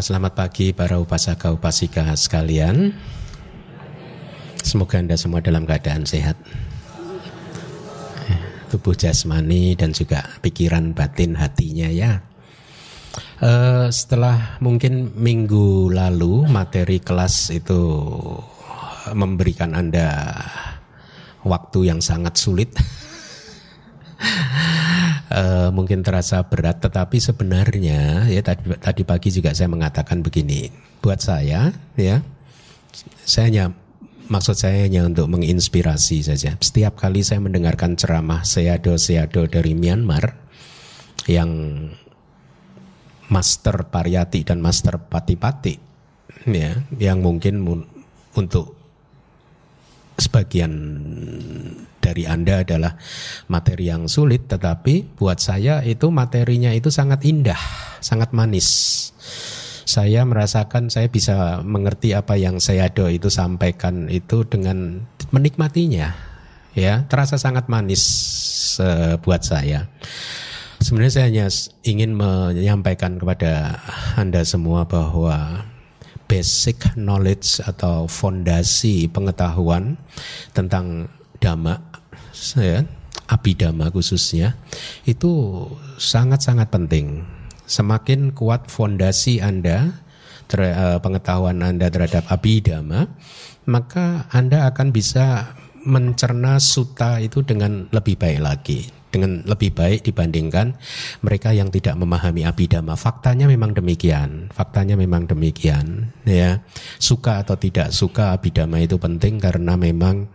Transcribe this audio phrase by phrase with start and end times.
[0.00, 2.96] Selamat pagi para upasaka upasika sekalian.
[4.64, 6.40] Semoga Anda semua dalam keadaan sehat.
[8.72, 12.24] Tubuh jasmani dan juga pikiran batin hatinya ya.
[13.44, 17.80] Uh, setelah mungkin minggu lalu materi kelas itu
[19.12, 20.32] memberikan Anda
[21.44, 22.72] waktu yang sangat sulit
[25.30, 30.68] uh, mungkin terasa berat, tetapi sebenarnya ya tadi, tadi pagi juga saya mengatakan begini,
[31.00, 32.20] buat saya ya,
[33.24, 33.64] saya hanya
[34.30, 36.54] maksud saya hanya untuk menginspirasi saja.
[36.58, 40.38] Setiap kali saya mendengarkan ceramah seado-seado dari Myanmar
[41.26, 41.50] yang
[43.30, 45.78] master pariyati dan master pati-pati
[46.50, 47.62] ya, yang mungkin
[48.34, 48.74] untuk
[50.18, 50.72] sebagian
[52.00, 52.96] dari Anda adalah
[53.52, 57.60] materi yang sulit tetapi buat saya itu materinya itu sangat indah,
[58.00, 58.68] sangat manis.
[59.84, 66.14] Saya merasakan saya bisa mengerti apa yang saya do itu sampaikan itu dengan menikmatinya.
[66.72, 68.02] Ya, terasa sangat manis
[69.26, 69.90] buat saya.
[70.80, 71.46] Sebenarnya saya hanya
[71.84, 73.82] ingin menyampaikan kepada
[74.16, 75.66] Anda semua bahwa
[76.30, 79.98] basic knowledge atau fondasi pengetahuan
[80.54, 81.10] tentang
[81.40, 81.80] dhamma
[82.54, 82.84] ya,
[83.26, 84.54] abidama khususnya
[85.08, 85.64] itu
[85.96, 87.24] sangat-sangat penting.
[87.70, 89.94] Semakin kuat fondasi Anda
[90.50, 93.06] ter, uh, pengetahuan Anda terhadap abidama,
[93.70, 95.54] maka Anda akan bisa
[95.86, 98.80] mencerna suta itu dengan lebih baik lagi
[99.10, 100.78] dengan lebih baik dibandingkan
[101.26, 102.94] mereka yang tidak memahami abidama.
[102.94, 104.48] Faktanya memang demikian.
[104.54, 106.62] Faktanya memang demikian, ya.
[106.96, 110.30] Suka atau tidak suka abidama itu penting karena memang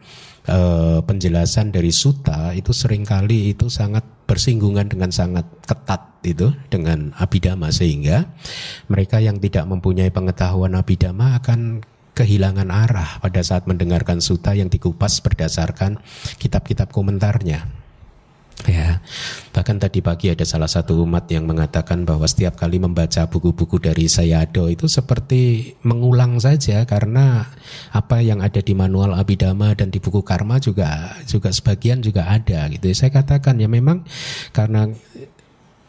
[0.45, 0.60] e,
[1.04, 7.70] penjelasan dari suta itu sering kali itu sangat bersinggungan dengan sangat ketat itu dengan abidama
[7.70, 8.26] sehingga
[8.89, 11.86] mereka yang tidak mempunyai pengetahuan abidama akan
[12.16, 16.00] kehilangan arah pada saat mendengarkan suta yang dikupas berdasarkan
[16.39, 17.84] kitab-kitab komentarnya.
[18.64, 19.04] Ya,
[19.52, 24.08] bahkan tadi pagi ada salah satu umat yang mengatakan bahwa setiap kali membaca buku-buku dari
[24.08, 27.52] Sayado itu seperti mengulang saja karena
[27.92, 32.71] apa yang ada di manual Abhidhamma dan di buku Karma juga juga sebagian juga ada
[32.71, 32.88] gitu.
[32.95, 34.08] Saya katakan ya memang
[34.55, 34.88] karena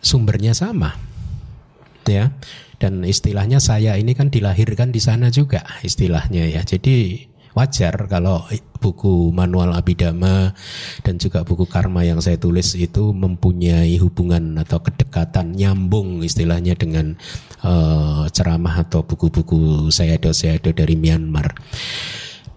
[0.02, 0.98] sumbernya sama.
[2.10, 2.34] Ya.
[2.76, 6.60] Dan istilahnya saya ini kan dilahirkan di sana juga istilahnya ya.
[6.66, 7.24] Jadi
[7.56, 8.44] wajar kalau
[8.78, 10.52] buku manual abidama
[11.00, 17.16] dan juga buku karma yang saya tulis itu mempunyai hubungan atau kedekatan nyambung istilahnya dengan
[17.64, 21.56] uh, ceramah atau buku-buku saya sayado dari Myanmar.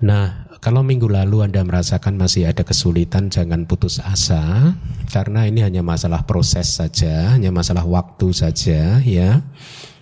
[0.04, 4.76] Nah, kalau minggu lalu Anda merasakan masih ada kesulitan, jangan putus asa,
[5.08, 9.40] karena ini hanya masalah proses saja, hanya masalah waktu saja, ya.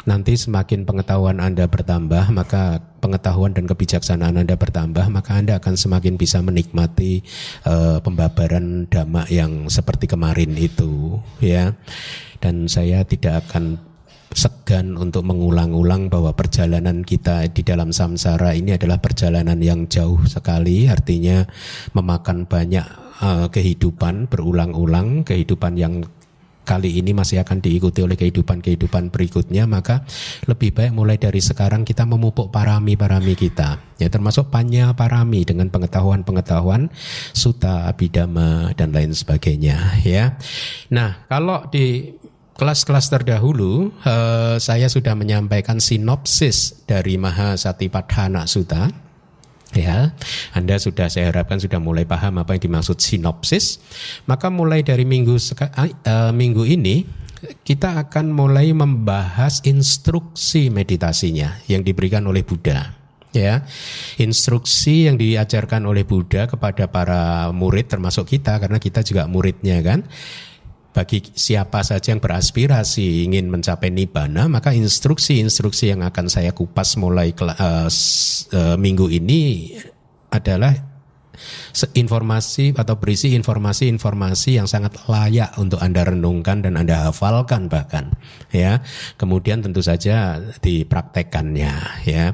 [0.08, 6.16] Nanti semakin pengetahuan Anda bertambah, maka pengetahuan dan kebijaksanaan Anda bertambah, maka Anda akan semakin
[6.16, 7.28] bisa menikmati
[7.68, 11.76] uh, pembabaran dhamma yang seperti kemarin itu, ya.
[12.40, 13.84] Dan saya tidak akan
[14.32, 20.88] segan untuk mengulang-ulang bahwa perjalanan kita di dalam samsara ini adalah perjalanan yang jauh sekali,
[20.88, 21.44] artinya
[21.92, 22.88] memakan banyak
[23.20, 26.08] uh, kehidupan berulang-ulang, kehidupan yang
[26.68, 30.04] kali ini masih akan diikuti oleh kehidupan-kehidupan berikutnya maka
[30.52, 33.80] lebih baik mulai dari sekarang kita memupuk parami-parami kita.
[33.96, 36.92] Ya termasuk panya parami dengan pengetahuan-pengetahuan
[37.32, 40.36] suta abidama dan lain sebagainya ya.
[40.92, 42.12] Nah kalau di
[42.60, 49.07] kelas-kelas terdahulu eh, saya sudah menyampaikan sinopsis dari Mahasatipadhana Sutta
[49.78, 50.18] Ya,
[50.58, 53.78] Anda sudah saya harapkan sudah mulai paham apa yang dimaksud sinopsis.
[54.26, 57.06] Maka mulai dari minggu uh, minggu ini
[57.62, 62.98] kita akan mulai membahas instruksi meditasinya yang diberikan oleh Buddha.
[63.38, 63.70] Ya,
[64.18, 70.10] instruksi yang diajarkan oleh Buddha kepada para murid termasuk kita karena kita juga muridnya kan
[70.98, 77.38] bagi siapa saja yang beraspirasi ingin mencapai nibbana maka instruksi-instruksi yang akan saya kupas mulai
[77.38, 79.78] uh, uh, minggu ini
[80.34, 80.74] adalah
[81.94, 88.18] informasi atau berisi informasi-informasi yang sangat layak untuk Anda renungkan dan Anda hafalkan bahkan
[88.50, 88.82] ya.
[89.22, 91.74] Kemudian tentu saja dipraktekannya
[92.10, 92.34] ya.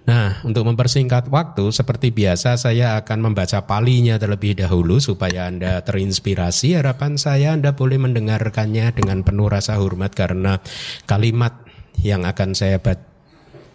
[0.00, 6.80] Nah, untuk mempersingkat waktu, seperti biasa saya akan membaca palinya terlebih dahulu supaya Anda terinspirasi.
[6.80, 10.58] Harapan saya Anda boleh mendengarkannya dengan penuh rasa hormat karena
[11.04, 11.62] kalimat
[12.00, 12.80] yang akan saya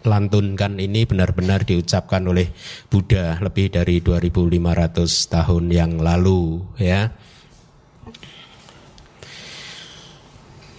[0.06, 2.50] lantunkan ini benar-benar diucapkan oleh
[2.86, 7.10] Buddha lebih dari 2500 tahun yang lalu ya.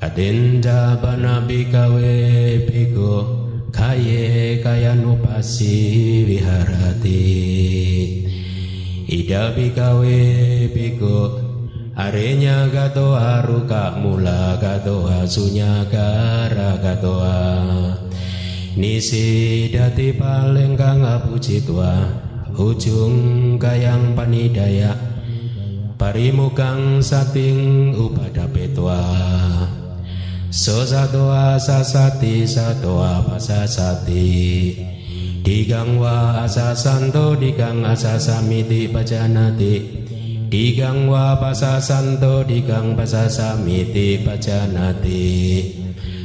[0.00, 2.16] Adinda bana bikawe
[2.64, 3.12] biko
[3.68, 5.76] kaye kayanupasi
[6.24, 7.20] viharati.
[9.04, 10.18] Ida bikawe
[10.72, 11.36] biko
[12.00, 17.36] arenya gatoa ruka mula gatoa sunya gara gatoa
[18.80, 22.08] Nisi dati paling kang puji tua
[22.56, 24.94] ujung kayang panidaya
[25.98, 29.02] parimukang sating upada petua
[30.50, 34.74] So satoa sasati satoa pasasati
[35.46, 39.78] Digang wa asasanto digang asasamiti pajanati
[40.50, 45.22] Digang wa pasasanto digang pasasamiti pajanati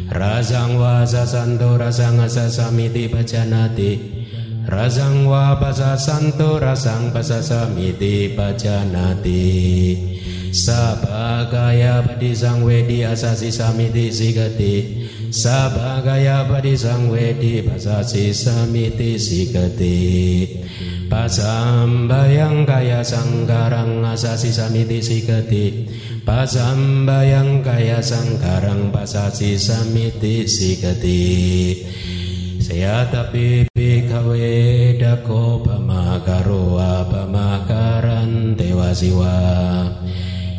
[0.10, 3.92] Razang wa sasanto rasang asasamiti pajanati
[4.66, 9.46] Razang wa pasasanto rasang pasasamiti pajanati
[10.56, 15.04] Sabagaya padisang wedi asasi samiti sigati.
[15.28, 20.00] Sabagaya padisang wedi pasasi samiti sigati.
[21.12, 25.92] Pasambayang kaya sangkarang asasi samiti sigati.
[26.24, 31.24] Pasambayang kaya sangkarang pasasi samiti sigati.
[32.64, 34.56] Saya tapi bikawe
[34.98, 38.96] dako pamakaroa pamakaran tewa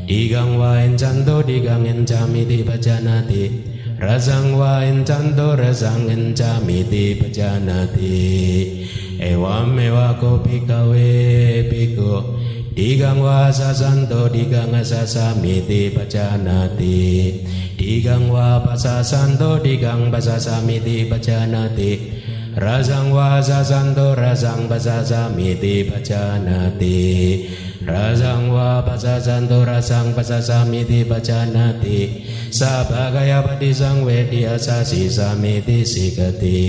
[0.07, 3.51] siwa Digang wa encanto digang encamiti pajanati
[3.99, 8.87] Rasang wa encanto rasang encamiti pajanati
[9.19, 11.11] Ewam ewa ko pikawe
[11.71, 12.39] piko
[12.77, 17.43] Digang wa sasanto digang asasamiti pajanati
[17.75, 22.23] Digang wa pasasanto digang pasasamiti pajanati
[22.57, 27.05] Rasang wa sasanto rasang pasasamiti pajanati
[27.87, 36.65] Rasang wa pasasanto rasang pasasamiti pajanati Sabagaya padisang wedi asasi samiti sikati.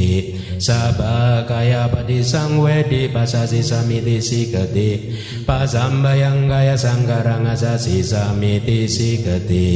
[0.58, 5.16] Sabagaya padisang wedi pasasi samiti sikati.
[5.46, 9.70] Pasambayang gaya sangkarang asasi samiti sikati.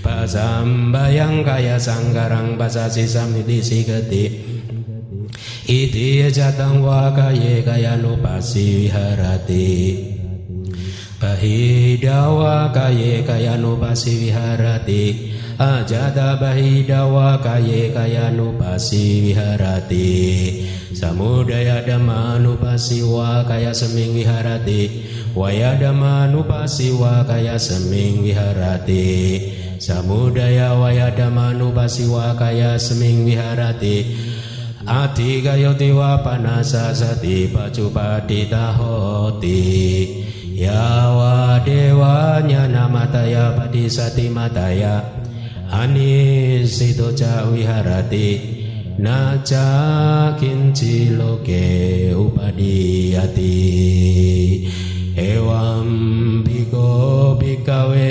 [0.00, 4.24] Pasambayang gaya sangkarang pasasi samiti sikati.
[5.68, 10.15] Iti jatang wa kaye kaya nupasi viharati
[11.26, 15.34] Bahidawa kaye kaya nupasi viharati.
[15.58, 20.06] Ajada bahidawa kaye kaya nupasi viharati.
[20.94, 25.02] Samudaya dhamma nupasi wa kaya seming viharati.
[25.34, 29.02] Waya dhamma nupasi wa kaya seming viharati.
[29.82, 34.14] Samudaya waya dhamma nupasi wa kaya seming viharati.
[34.86, 40.22] Ati kayo tiwa panasa sati pacupati tahoti
[40.56, 45.04] Yawa dewanya namataya padisati mataya.
[45.70, 48.40] Anisito ca wiharati
[48.98, 53.52] Naca kinci loke upadiyati
[55.18, 58.08] Ewam biko bikawe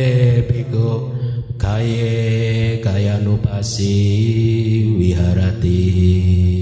[0.51, 1.15] biko
[1.57, 3.95] Kaye kaya nupasi
[4.99, 6.54] wiharati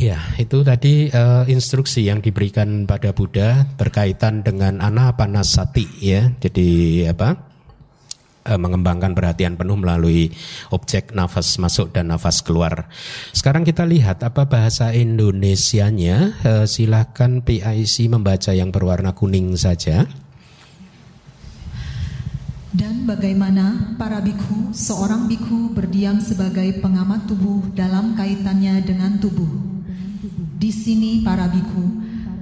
[0.00, 6.32] Ya, itu tadi uh, instruksi yang diberikan pada Buddha terkaitan dengan anapanasati ya.
[6.40, 7.36] Jadi apa?
[8.48, 10.32] Uh, mengembangkan perhatian penuh melalui
[10.72, 12.88] objek nafas masuk dan nafas keluar.
[13.36, 16.32] Sekarang kita lihat apa bahasa Indonesianya.
[16.40, 20.08] Uh, silahkan PIC membaca yang berwarna kuning saja.
[22.72, 29.69] Dan bagaimana para biku, seorang biku berdiam sebagai pengamat tubuh dalam kaitannya dengan tubuh.
[30.70, 31.82] Di sini para biku,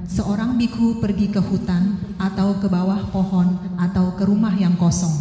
[0.04, 5.16] seorang biku pergi ke hutan atau ke bawah pohon atau ke rumah yang kosong.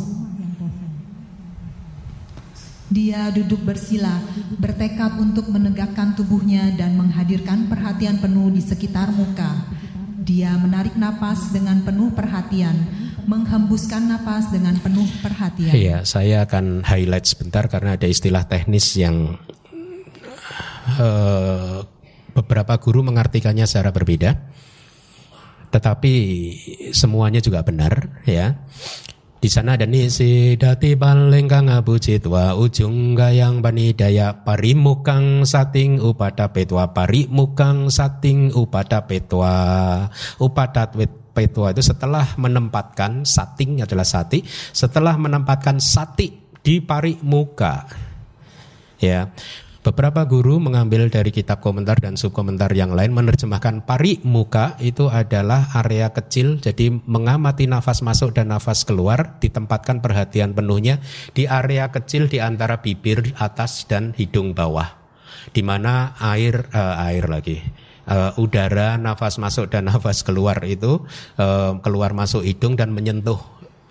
[2.91, 4.11] Dia duduk bersila,
[4.59, 9.55] bertekad untuk menegakkan tubuhnya dan menghadirkan perhatian penuh di sekitar muka.
[10.27, 12.75] Dia menarik napas dengan penuh perhatian,
[13.23, 15.71] menghembuskan napas dengan penuh perhatian.
[15.71, 19.39] Iya, saya akan highlight sebentar karena ada istilah teknis yang
[20.99, 21.87] uh,
[22.37, 24.37] beberapa guru mengartikannya secara berbeda.
[25.67, 26.13] tetapi
[26.95, 28.55] semuanya juga benar ya.
[29.37, 33.61] Di sana ada nisi dati paling kang abu ujung gayang
[33.93, 39.53] daya parimukang sating upada petwa parimukang sating upada petwa
[40.41, 40.97] upadat
[41.37, 44.41] petwa itu setelah menempatkan sating adalah sati
[44.73, 46.33] setelah menempatkan sati
[46.65, 47.85] di parimuka
[48.97, 49.29] ya
[49.87, 55.71] Beberapa guru mengambil dari kitab komentar dan subkomentar yang lain menerjemahkan pari muka itu adalah
[55.79, 60.99] area kecil jadi mengamati nafas masuk dan nafas keluar ditempatkan perhatian penuhnya
[61.31, 64.91] di area kecil di antara bibir atas dan hidung bawah
[65.55, 67.63] di mana air uh, air lagi
[68.11, 71.07] uh, udara nafas masuk dan nafas keluar itu
[71.39, 73.39] uh, keluar masuk hidung dan menyentuh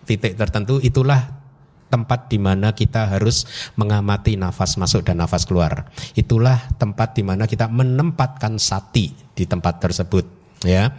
[0.04, 0.76] titik tertentu.
[0.78, 1.45] Itulah
[1.86, 3.46] tempat di mana kita harus
[3.78, 5.88] mengamati nafas masuk dan nafas keluar.
[6.18, 10.24] Itulah tempat di mana kita menempatkan sati di tempat tersebut,
[10.66, 10.90] ya.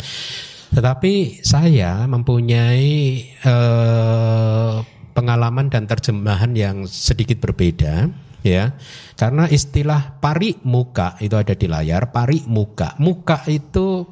[0.68, 2.96] Tetapi saya mempunyai
[3.40, 4.76] eh,
[5.16, 8.08] pengalaman dan terjemahan yang sedikit berbeda,
[8.44, 8.76] ya.
[9.18, 12.96] Karena istilah pari muka itu ada di layar, pari muka.
[13.00, 14.08] Muka itu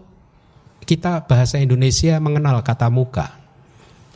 [0.86, 3.45] kita bahasa Indonesia mengenal kata muka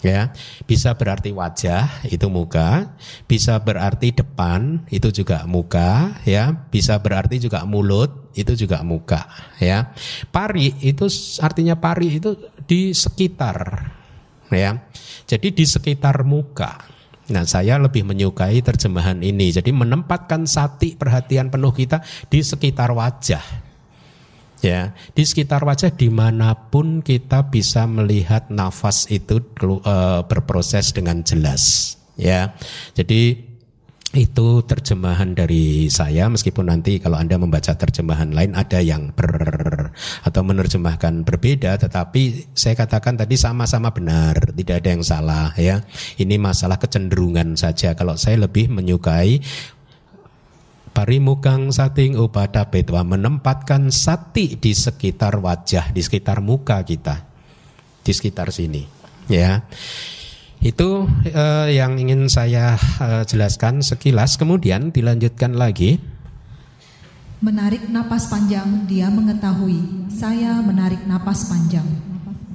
[0.03, 0.31] ya.
[0.65, 2.95] Bisa berarti wajah itu muka.
[3.25, 6.51] Bisa berarti depan itu juga muka ya.
[6.69, 9.27] Bisa berarti juga mulut itu juga muka
[9.59, 9.91] ya.
[10.31, 11.05] Pari itu
[11.43, 13.57] artinya pari itu di sekitar
[14.51, 14.77] ya.
[15.29, 16.97] Jadi di sekitar muka.
[17.29, 19.53] Nah, saya lebih menyukai terjemahan ini.
[19.53, 23.68] Jadi menempatkan sati perhatian penuh kita di sekitar wajah
[24.59, 31.23] ya di sekitar wajah di mana pun kita bisa melihat nafas itu uh, berproses dengan
[31.23, 31.95] jelas.
[32.19, 32.55] Ya
[32.93, 33.49] jadi
[34.09, 36.25] itu terjemahan dari saya.
[36.33, 39.93] Meskipun nanti kalau Anda membaca terjemahan lain ada yang ber
[40.25, 45.85] atau menerjemahkan berbeda tetapi saya katakan tadi sama-sama benar tidak ada yang salah ya.
[46.17, 47.93] Ini masalah kecenderungan saja.
[47.93, 49.45] Kalau saya lebih menyukai
[50.99, 57.23] Parimukang sating upada betwa menempatkan sati di sekitar wajah, di sekitar muka kita,
[58.03, 58.83] di sekitar sini.
[59.31, 59.63] Ya,
[60.59, 64.35] itu eh, yang ingin saya eh, jelaskan sekilas.
[64.35, 66.03] Kemudian dilanjutkan lagi.
[67.39, 71.87] Menarik napas panjang, dia mengetahui saya menarik napas panjang.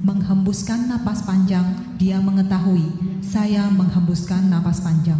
[0.05, 2.93] Menghembuskan napas panjang, dia mengetahui
[3.25, 5.17] saya menghembuskan napas panjang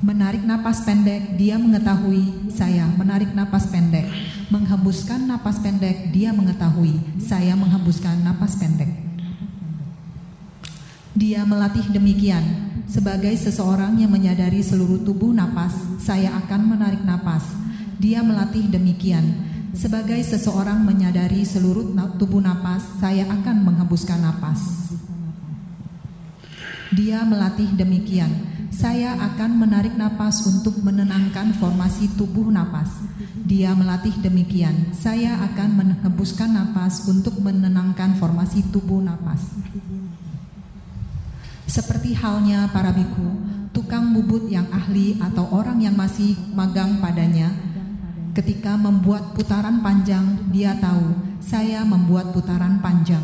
[0.00, 4.08] Menarik napas pendek, dia mengetahui saya menarik napas pendek.
[4.48, 8.88] Menghembuskan napas pendek, dia mengetahui saya menghembuskan napas pendek.
[11.12, 12.40] Dia melatih demikian,
[12.88, 17.44] sebagai seseorang yang menyadari seluruh tubuh napas, saya akan menarik napas.
[18.00, 19.36] Dia melatih demikian,
[19.76, 24.64] sebagai seseorang menyadari seluruh tubuh napas, saya akan menghembuskan napas.
[26.90, 32.88] Dia melatih demikian, saya akan menarik napas untuk menenangkan formasi tubuh napas.
[33.42, 34.94] Dia melatih demikian.
[34.94, 39.42] Saya akan menghembuskan napas untuk menenangkan formasi tubuh napas.
[41.66, 43.30] Seperti halnya para biku,
[43.70, 47.50] tukang bubut yang ahli atau orang yang masih magang padanya,
[48.34, 53.22] ketika membuat putaran panjang, dia tahu saya membuat putaran panjang.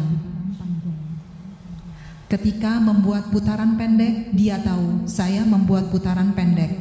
[2.26, 6.74] Ketika membuat putaran pendek, dia tahu saya membuat putaran pendek.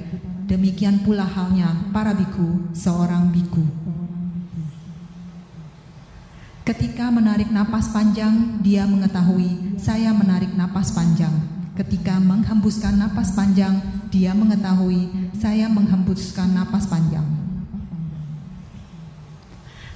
[0.50, 3.62] Demikian pula halnya para biku, seorang biku.
[6.66, 11.34] Ketika menarik napas panjang, dia mengetahui saya menarik napas panjang.
[11.78, 17.26] Ketika menghembuskan napas panjang, dia mengetahui saya menghembuskan napas panjang.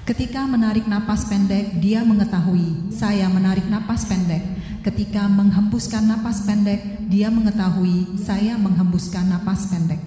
[0.05, 4.41] Ketika menarik napas pendek, dia mengetahui saya menarik napas pendek.
[4.89, 6.81] Ketika menghembuskan napas pendek,
[7.13, 10.01] dia mengetahui saya menghembuskan napas pendek.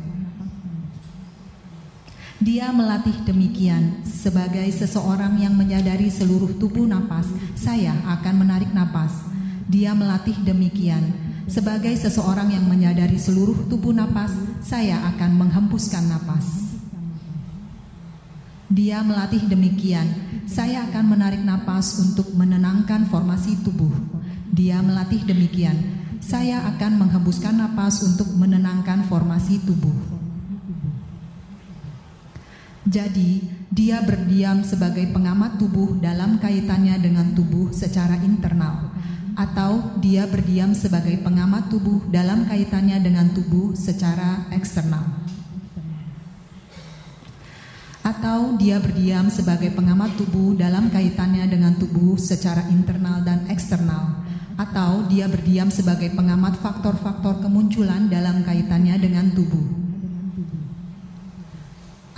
[2.42, 9.22] Dia melatih demikian sebagai seseorang yang menyadari seluruh tubuh napas, saya akan menarik napas.
[9.70, 11.14] Dia melatih demikian
[11.46, 14.34] sebagai seseorang yang menyadari seluruh tubuh napas,
[14.66, 16.74] saya akan menghembuskan napas.
[18.66, 20.10] Dia melatih demikian,
[20.46, 23.92] saya akan menarik napas untuk menenangkan formasi tubuh.
[24.52, 26.02] Dia melatih demikian.
[26.22, 29.94] Saya akan menghembuskan napas untuk menenangkan formasi tubuh.
[32.82, 38.92] Jadi, dia berdiam sebagai pengamat tubuh dalam kaitannya dengan tubuh secara internal,
[39.38, 45.31] atau dia berdiam sebagai pengamat tubuh dalam kaitannya dengan tubuh secara eksternal
[48.02, 54.26] atau dia berdiam sebagai pengamat tubuh dalam kaitannya dengan tubuh secara internal dan eksternal,
[54.58, 59.66] atau dia berdiam sebagai pengamat faktor-faktor kemunculan dalam kaitannya dengan tubuh,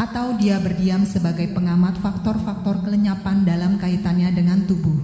[0.00, 4.98] atau dia berdiam sebagai pengamat faktor-faktor kelenyapan dalam kaitannya dengan tubuh,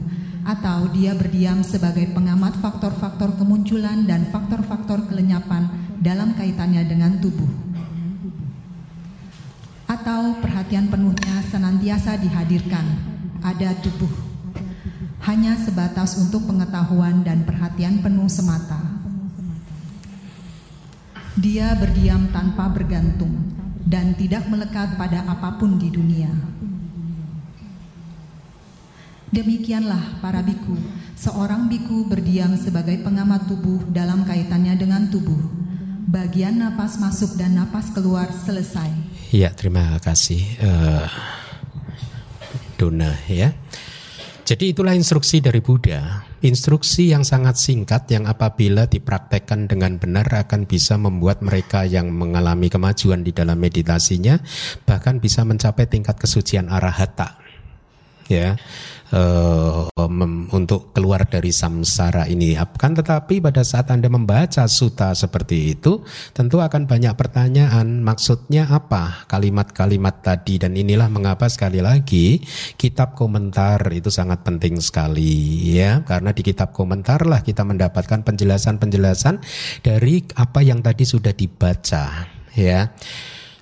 [0.49, 5.69] atau dia berdiam sebagai pengamat faktor-faktor kemunculan dan faktor-faktor kelenyapan
[6.01, 7.70] dalam kaitannya dengan tubuh.
[9.91, 12.87] Atau perhatian penuhnya senantiasa dihadirkan,
[13.43, 14.15] ada tubuh.
[15.27, 18.79] Hanya sebatas untuk pengetahuan dan perhatian penuh semata.
[21.35, 23.35] Dia berdiam tanpa bergantung
[23.83, 26.31] dan tidak melekat pada apa pun di dunia.
[29.35, 30.79] Demikianlah para biku,
[31.19, 35.51] seorang biku berdiam sebagai pengamat tubuh dalam kaitannya dengan tubuh.
[36.07, 39.10] Bagian napas masuk dan napas keluar selesai.
[39.31, 41.07] Ya, terima kasih uh,
[42.75, 43.55] Dona ya.
[44.43, 46.27] Jadi itulah instruksi dari Buddha.
[46.43, 52.67] Instruksi yang sangat singkat yang apabila dipraktekkan dengan benar akan bisa membuat mereka yang mengalami
[52.67, 54.43] kemajuan di dalam meditasinya
[54.83, 57.40] bahkan bisa mencapai tingkat kesucian arahata.
[58.31, 58.55] Ya.
[59.11, 59.91] Uh,
[60.55, 62.55] untuk keluar dari samsara ini.
[62.79, 69.27] Kan tetapi pada saat Anda membaca suta seperti itu, tentu akan banyak pertanyaan, maksudnya apa?
[69.27, 72.39] Kalimat-kalimat tadi dan inilah mengapa sekali lagi
[72.79, 79.43] kitab komentar itu sangat penting sekali ya, karena di kitab komentar lah kita mendapatkan penjelasan-penjelasan
[79.83, 82.95] dari apa yang tadi sudah dibaca ya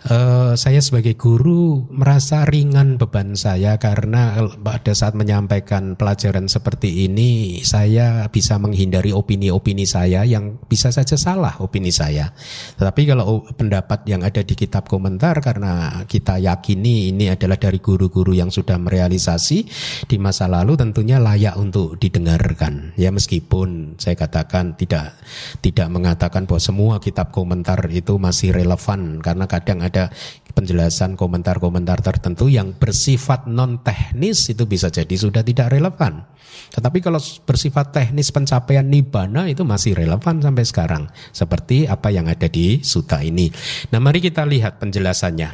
[0.06, 7.62] uh, saya sebagai guru merasa ringan beban saya karena pada saat menyampaikan pelajaran seperti ini
[7.66, 12.30] saya bisa menghindari opini-opini saya yang bisa saja salah opini saya.
[12.78, 18.36] Tetapi kalau pendapat yang ada di kitab komentar karena kita yakini ini adalah dari guru-guru
[18.36, 19.58] yang sudah merealisasi
[20.06, 22.94] di masa lalu tentunya layak untuk didengarkan.
[22.94, 25.16] Ya meskipun saya katakan tidak
[25.64, 30.12] tidak mengatakan bahwa semua kitab komentar itu masih relevan karena kadang ada ada
[30.52, 36.26] penjelasan komentar-komentar tertentu yang bersifat non teknis itu bisa jadi sudah tidak relevan.
[36.68, 41.04] Tetapi kalau bersifat teknis pencapaian nibbana itu masih relevan sampai sekarang.
[41.32, 43.48] Seperti apa yang ada di suta ini.
[43.94, 45.50] Nah mari kita lihat penjelasannya.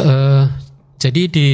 [0.00, 0.48] Uh,
[0.96, 1.48] jadi di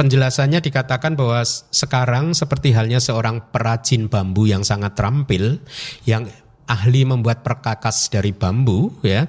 [0.00, 5.60] penjelasannya dikatakan bahwa sekarang seperti halnya seorang perajin bambu yang sangat terampil
[6.08, 6.24] yang
[6.70, 9.26] ahli membuat perkakas dari bambu ya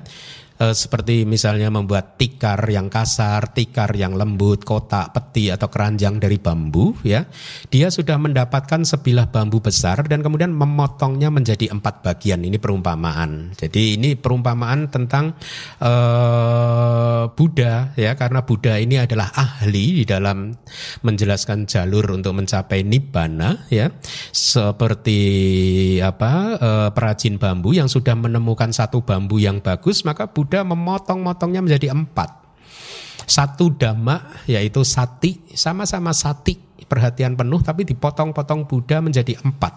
[0.61, 6.37] e, seperti misalnya membuat tikar yang kasar, tikar yang lembut, kotak, peti atau keranjang dari
[6.37, 7.25] bambu ya.
[7.73, 12.45] Dia sudah mendapatkan sebilah bambu besar dan kemudian memotongnya menjadi empat bagian.
[12.45, 13.57] Ini perumpamaan.
[13.57, 15.33] Jadi ini perumpamaan tentang
[15.81, 15.93] e,
[17.33, 20.53] Buddha ya karena Buddha ini adalah ahli di dalam
[21.01, 23.89] menjelaskan jalur untuk mencapai nibbana ya.
[24.29, 25.19] Seperti
[26.03, 31.63] apa e, perajin bambu yang sudah menemukan satu bambu yang bagus maka Buddha Buddha memotong-motongnya
[31.63, 32.43] menjadi empat.
[33.23, 39.71] Satu dhamma yaitu sati, sama-sama sati, perhatian penuh tapi dipotong-potong Buddha menjadi empat.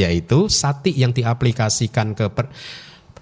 [0.00, 2.48] Yaitu sati yang diaplikasikan ke per,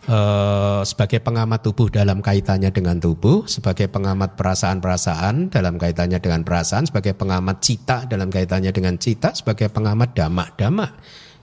[0.06, 6.86] Uh, sebagai pengamat tubuh dalam kaitannya dengan tubuh, sebagai pengamat perasaan-perasaan dalam kaitannya dengan perasaan,
[6.86, 10.86] sebagai pengamat cita dalam kaitannya dengan cita, sebagai pengamat dhamma-dhamma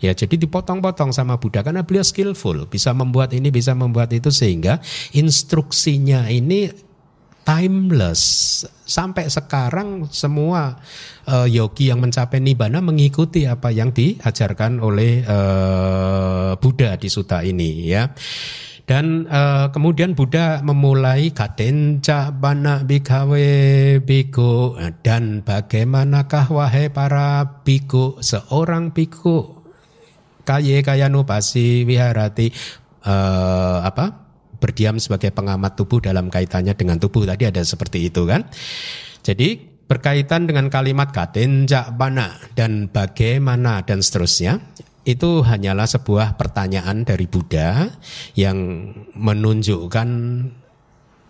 [0.04, 4.84] Ya jadi dipotong-potong sama Buddha karena beliau skillful, bisa membuat ini, bisa membuat itu sehingga
[5.16, 6.68] instruksinya ini
[7.48, 8.22] timeless.
[8.84, 10.76] Sampai sekarang semua
[11.24, 17.88] uh, yogi yang mencapai nibbana mengikuti apa yang diajarkan oleh uh, Buddha di suta ini
[17.88, 18.12] ya.
[18.84, 23.48] Dan uh, kemudian Buddha memulai kadenca bana bikawe
[24.04, 29.63] biku dan bagaimanakah wahai para biku seorang biku
[30.44, 32.52] kaye kaya nupasi wiharati
[33.08, 34.24] uh, apa
[34.60, 38.48] berdiam sebagai pengamat tubuh dalam kaitannya dengan tubuh tadi ada seperti itu kan.
[39.24, 44.64] Jadi berkaitan dengan kalimat kadenja bana dan bagaimana dan seterusnya
[45.04, 47.92] itu hanyalah sebuah pertanyaan dari Buddha
[48.40, 48.88] yang
[49.20, 50.10] menunjukkan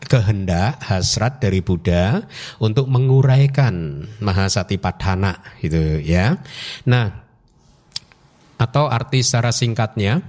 [0.06, 2.22] kehendak hasrat dari Buddha
[2.62, 6.38] untuk menguraikan Mahasatipadhana gitu ya.
[6.86, 7.23] Nah,
[8.58, 10.22] atau arti secara singkatnya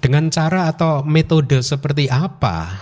[0.00, 2.80] dengan cara atau metode seperti apa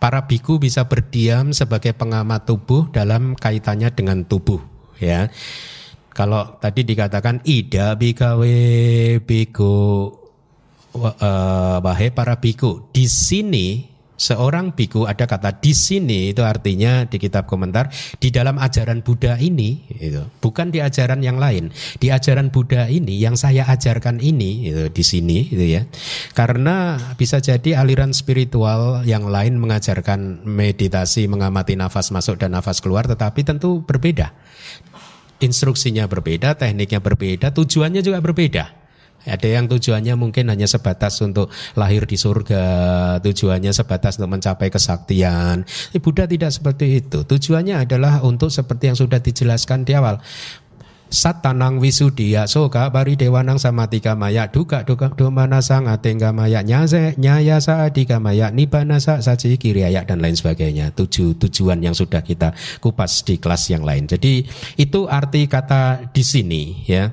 [0.00, 4.60] para biku bisa berdiam sebagai pengamat tubuh dalam kaitannya dengan tubuh
[4.98, 5.28] ya?
[6.10, 8.58] Kalau tadi dikatakan ida bikawe
[9.22, 9.76] biku
[10.98, 13.89] uh, para biku di sini
[14.20, 17.88] Seorang biku ada kata di sini itu artinya di kitab komentar
[18.20, 21.72] di dalam ajaran Buddha ini itu bukan di ajaran yang lain.
[21.96, 25.88] Di ajaran Buddha ini yang saya ajarkan ini itu di sini itu ya.
[26.36, 33.08] Karena bisa jadi aliran spiritual yang lain mengajarkan meditasi mengamati nafas masuk dan nafas keluar
[33.08, 34.36] tetapi tentu berbeda.
[35.40, 38.79] Instruksinya berbeda, tekniknya berbeda, tujuannya juga berbeda.
[39.28, 42.64] Ada yang tujuannya mungkin hanya sebatas untuk lahir di surga,
[43.20, 45.68] tujuannya sebatas untuk mencapai kesaktian.
[46.00, 47.28] Buddha tidak seperti itu.
[47.28, 50.24] Tujuannya adalah untuk seperti yang sudah dijelaskan di awal.
[51.10, 57.18] Satanang wisudiya soka bari dewanang sama tiga maya duka duka domana sang atengga maya nyase
[57.18, 62.54] nyaya saadika maya nibana sa saji kiriaya dan lain sebagainya tujuh tujuan yang sudah kita
[62.78, 64.46] kupas di kelas yang lain jadi
[64.78, 67.10] itu arti kata di sini ya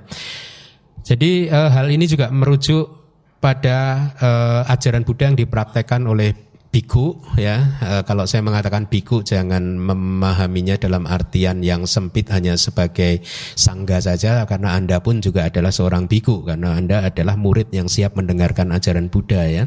[1.08, 3.08] jadi uh, hal ini juga merujuk
[3.40, 7.80] pada uh, ajaran Buddha yang dipraktekkan oleh biku ya.
[7.80, 13.24] E, kalau saya mengatakan biku jangan memahaminya dalam artian yang sempit hanya sebagai
[13.58, 18.20] sangga saja karena Anda pun juga adalah seorang biku karena Anda adalah murid yang siap
[18.20, 19.64] mendengarkan ajaran Buddha ya.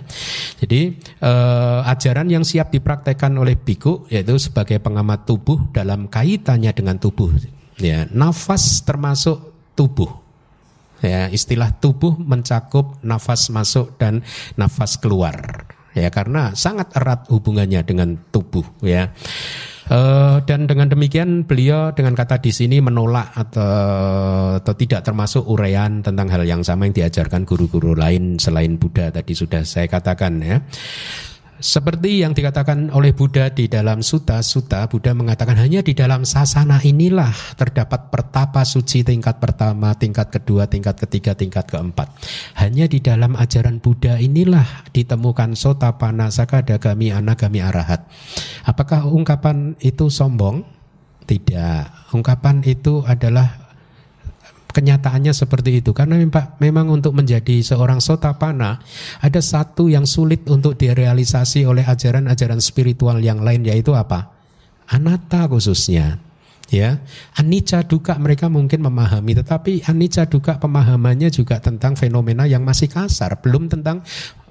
[0.60, 1.32] Jadi e,
[1.88, 7.32] ajaran yang siap dipraktekkan oleh biku yaitu sebagai pengamat tubuh dalam kaitannya dengan tubuh
[7.80, 8.06] ya.
[8.12, 10.19] Nafas termasuk tubuh
[11.00, 14.20] Ya, istilah tubuh mencakup nafas masuk dan
[14.60, 15.64] nafas keluar.
[15.96, 19.10] Ya, karena sangat erat hubungannya dengan tubuh ya.
[19.90, 25.98] Uh, dan dengan demikian beliau dengan kata di sini menolak atau, atau tidak termasuk uraian
[25.98, 30.62] tentang hal yang sama yang diajarkan guru-guru lain selain Buddha tadi sudah saya katakan ya.
[31.60, 37.28] Seperti yang dikatakan oleh Buddha di dalam Sutta-Sutta, Buddha mengatakan hanya di dalam sasana inilah
[37.60, 42.16] terdapat pertapa suci tingkat pertama, tingkat kedua, tingkat ketiga, tingkat keempat.
[42.56, 48.08] Hanya di dalam ajaran Buddha inilah ditemukan sotapana, sakadagami, anagami, arahat.
[48.64, 50.64] Apakah ungkapan itu sombong?
[51.28, 52.16] Tidak.
[52.16, 53.69] Ungkapan itu adalah
[54.72, 55.90] kenyataannya seperti itu.
[55.90, 56.18] Karena
[56.62, 58.80] memang untuk menjadi seorang sotapana
[59.20, 64.30] ada satu yang sulit untuk direalisasi oleh ajaran-ajaran spiritual yang lain yaitu apa?
[64.90, 66.18] Anatta khususnya
[66.70, 66.98] ya.
[67.36, 73.42] Anicca duka mereka mungkin memahami tetapi anicca duka pemahamannya juga tentang fenomena yang masih kasar
[73.42, 74.02] belum tentang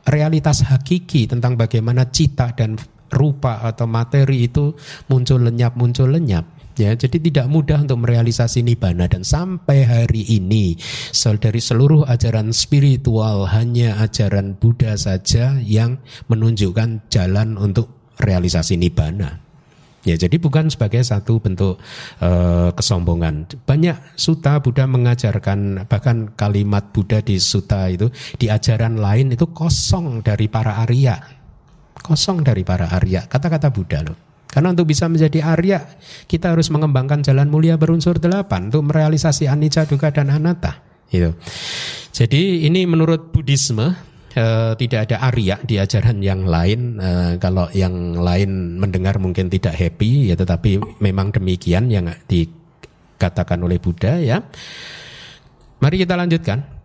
[0.07, 2.75] realitas hakiki tentang bagaimana cita dan
[3.09, 4.75] rupa atau materi itu
[5.09, 10.79] muncul lenyap muncul lenyap Ya, jadi tidak mudah untuk merealisasi nibbana dan sampai hari ini
[11.35, 15.99] dari seluruh ajaran spiritual hanya ajaran Buddha saja yang
[16.31, 19.43] menunjukkan jalan untuk realisasi nibbana.
[20.07, 21.83] Ya, jadi bukan sebagai satu bentuk
[22.23, 23.51] uh, kesombongan.
[23.67, 28.07] Banyak suta Buddha mengajarkan bahkan kalimat Buddha di suta itu
[28.39, 31.19] di ajaran lain itu kosong dari para Arya.
[31.99, 33.27] Kosong dari para Arya.
[33.27, 34.28] Kata-kata Buddha loh.
[34.49, 35.85] Karena untuk bisa menjadi Arya,
[36.25, 40.81] kita harus mengembangkan jalan mulia berunsur delapan untuk merealisasi anicca, dukkha, dan anatta.
[41.13, 41.37] Gitu.
[42.09, 43.93] Jadi ini menurut Buddhisme
[44.33, 46.97] eh, tidak ada Arya di ajaran yang lain.
[46.97, 53.77] Eh, kalau yang lain mendengar mungkin tidak happy, ya tetapi memang demikian yang dikatakan oleh
[53.77, 54.41] Buddha ya.
[55.77, 56.78] Mari kita lanjutkan.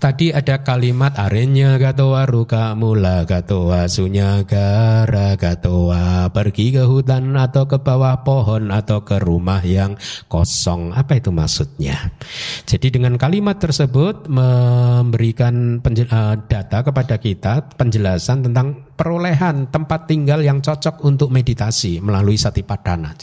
[0.00, 7.68] Tadi ada kalimat arenya gatoa ruka mula gatoa sunya gara gatoa pergi ke hutan atau
[7.68, 10.96] ke bawah pohon atau ke rumah yang kosong.
[10.96, 12.16] Apa itu maksudnya?
[12.64, 20.60] Jadi dengan kalimat tersebut memberikan eh, data kepada kita penjelasan tentang perolehan tempat tinggal yang
[20.60, 23.16] cocok untuk meditasi melalui satipadana.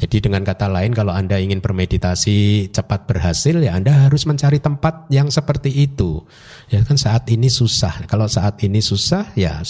[0.00, 5.12] Jadi dengan kata lain kalau Anda ingin bermeditasi cepat berhasil ya Anda harus mencari tempat
[5.12, 6.24] yang seperti itu.
[6.72, 8.08] Ya kan saat ini susah.
[8.08, 9.60] Kalau saat ini susah ya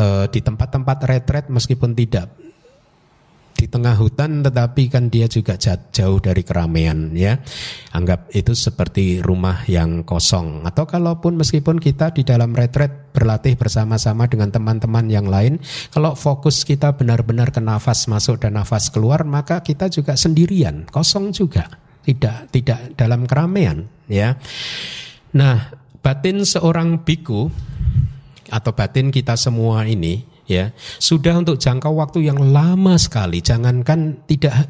[0.00, 2.32] eh, di tempat-tempat retret meskipun tidak
[3.60, 7.36] di tengah hutan tetapi kan dia juga jauh dari keramaian ya.
[7.92, 14.24] Anggap itu seperti rumah yang kosong atau kalaupun meskipun kita di dalam retret berlatih bersama-sama
[14.32, 15.60] dengan teman-teman yang lain,
[15.92, 21.36] kalau fokus kita benar-benar ke nafas masuk dan nafas keluar maka kita juga sendirian, kosong
[21.36, 21.68] juga.
[22.00, 24.40] Tidak tidak dalam keramaian ya.
[25.36, 25.68] Nah,
[26.00, 27.52] batin seorang biku
[28.48, 30.74] atau batin kita semua ini ya.
[30.98, 33.38] Sudah untuk jangka waktu yang lama sekali.
[33.38, 34.66] Jangankan tidak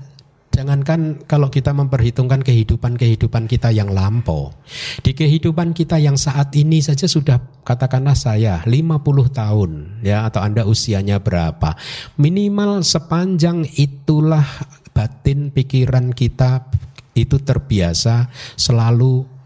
[0.51, 4.53] jangankan kalau kita memperhitungkan kehidupan-kehidupan kita yang lampau.
[5.01, 9.01] Di kehidupan kita yang saat ini saja sudah katakanlah saya 50
[9.33, 9.71] tahun
[10.05, 11.79] ya atau Anda usianya berapa.
[12.21, 14.45] Minimal sepanjang itulah
[14.93, 16.69] batin pikiran kita
[17.17, 19.40] itu terbiasa selalu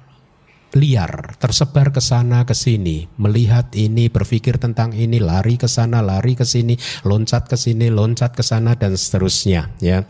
[0.75, 6.35] liar, tersebar ke sana ke sini, melihat ini, berpikir tentang ini, lari ke sana, lari
[6.35, 6.75] ke sini,
[7.07, 10.03] loncat ke sini, loncat ke sana dan seterusnya ya.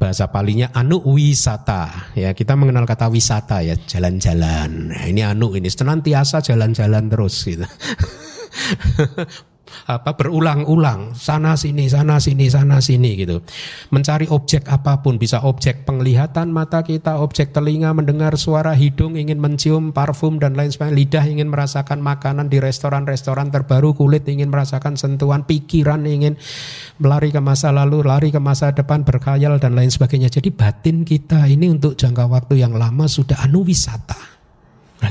[0.00, 2.32] Bahasa palinya anu wisata ya.
[2.32, 4.96] Kita mengenal kata wisata ya, jalan-jalan.
[4.96, 7.66] Ini anu ini senantiasa jalan-jalan terus gitu.
[9.86, 13.42] apa berulang-ulang sana sini sana sini sana sini gitu.
[13.94, 19.38] Mencari objek apa pun bisa objek penglihatan mata kita objek telinga mendengar suara hidung ingin
[19.38, 24.96] mencium parfum dan lain sebagainya lidah ingin merasakan makanan di restoran-restoran terbaru kulit ingin merasakan
[24.96, 26.34] sentuhan pikiran ingin
[26.98, 30.32] melari ke masa lalu lari ke masa depan berkhayal dan lain sebagainya.
[30.32, 34.39] Jadi batin kita ini untuk jangka waktu yang lama sudah anu wisata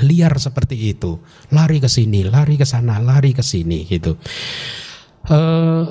[0.06, 1.18] liar seperti itu,
[1.54, 4.14] lari ke sini, lari ke sana, lari ke sini gitu.
[5.30, 5.84] Uh,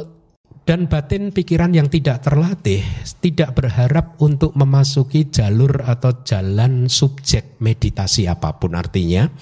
[0.68, 2.84] dan batin pikiran yang tidak terlatih
[3.24, 9.32] tidak berharap untuk memasuki jalur atau jalan subjek meditasi apa pun artinya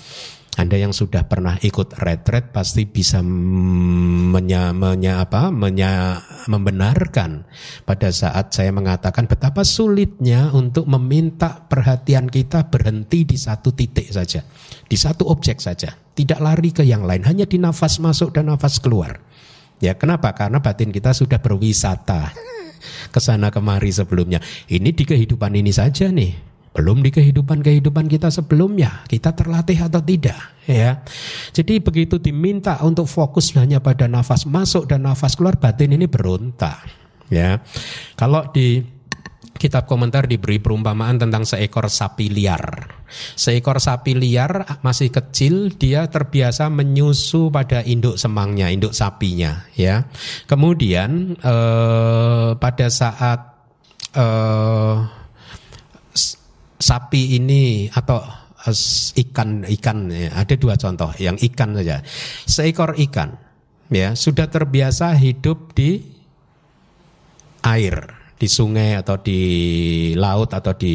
[0.56, 7.44] anda yang sudah pernah ikut retret pasti bisa menya, menya, apa, menya, membenarkan
[7.84, 14.40] pada saat saya mengatakan betapa sulitnya untuk meminta perhatian kita berhenti di satu titik saja,
[14.88, 18.80] di satu objek saja, tidak lari ke yang lain, hanya di nafas masuk dan nafas
[18.80, 19.20] keluar.
[19.76, 20.32] Ya, kenapa?
[20.32, 22.32] Karena batin kita sudah berwisata
[23.12, 24.40] ke sana kemari sebelumnya.
[24.72, 30.36] Ini di kehidupan ini saja nih belum di kehidupan-kehidupan kita sebelumnya kita terlatih atau tidak
[30.68, 31.00] ya
[31.56, 36.84] jadi begitu diminta untuk fokus hanya pada nafas masuk dan nafas keluar batin ini berontak
[37.32, 37.64] ya
[38.12, 38.84] kalau di
[39.56, 42.92] kitab komentar diberi perumpamaan tentang seekor sapi liar.
[43.08, 50.04] Seekor sapi liar masih kecil, dia terbiasa menyusu pada induk semangnya, induk sapinya, ya.
[50.44, 53.40] Kemudian eh, pada saat
[54.12, 54.96] eh,
[56.76, 58.20] sapi ini atau
[59.16, 62.02] ikan ikan ya, ada dua contoh yang ikan saja.
[62.46, 63.38] Seekor ikan
[63.92, 66.02] ya sudah terbiasa hidup di
[67.62, 69.40] air di sungai atau di
[70.12, 70.94] laut atau di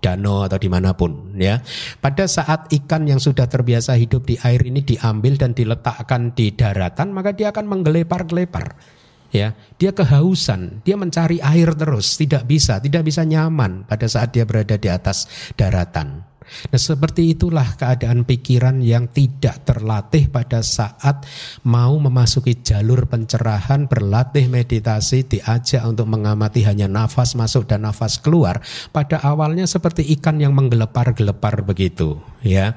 [0.00, 1.60] danau atau di mana pun ya.
[2.00, 7.12] Pada saat ikan yang sudah terbiasa hidup di air ini diambil dan diletakkan di daratan
[7.12, 8.97] maka dia akan menggelepar-gelepar
[9.28, 14.48] ya dia kehausan dia mencari air terus tidak bisa tidak bisa nyaman pada saat dia
[14.48, 16.28] berada di atas daratan.
[16.48, 21.28] Nah seperti itulah keadaan pikiran yang tidak terlatih pada saat
[21.68, 28.64] mau memasuki jalur pencerahan berlatih meditasi diajak untuk mengamati hanya nafas masuk dan nafas keluar.
[28.90, 32.72] Pada awalnya seperti ikan yang menggelepar-gelepar begitu ya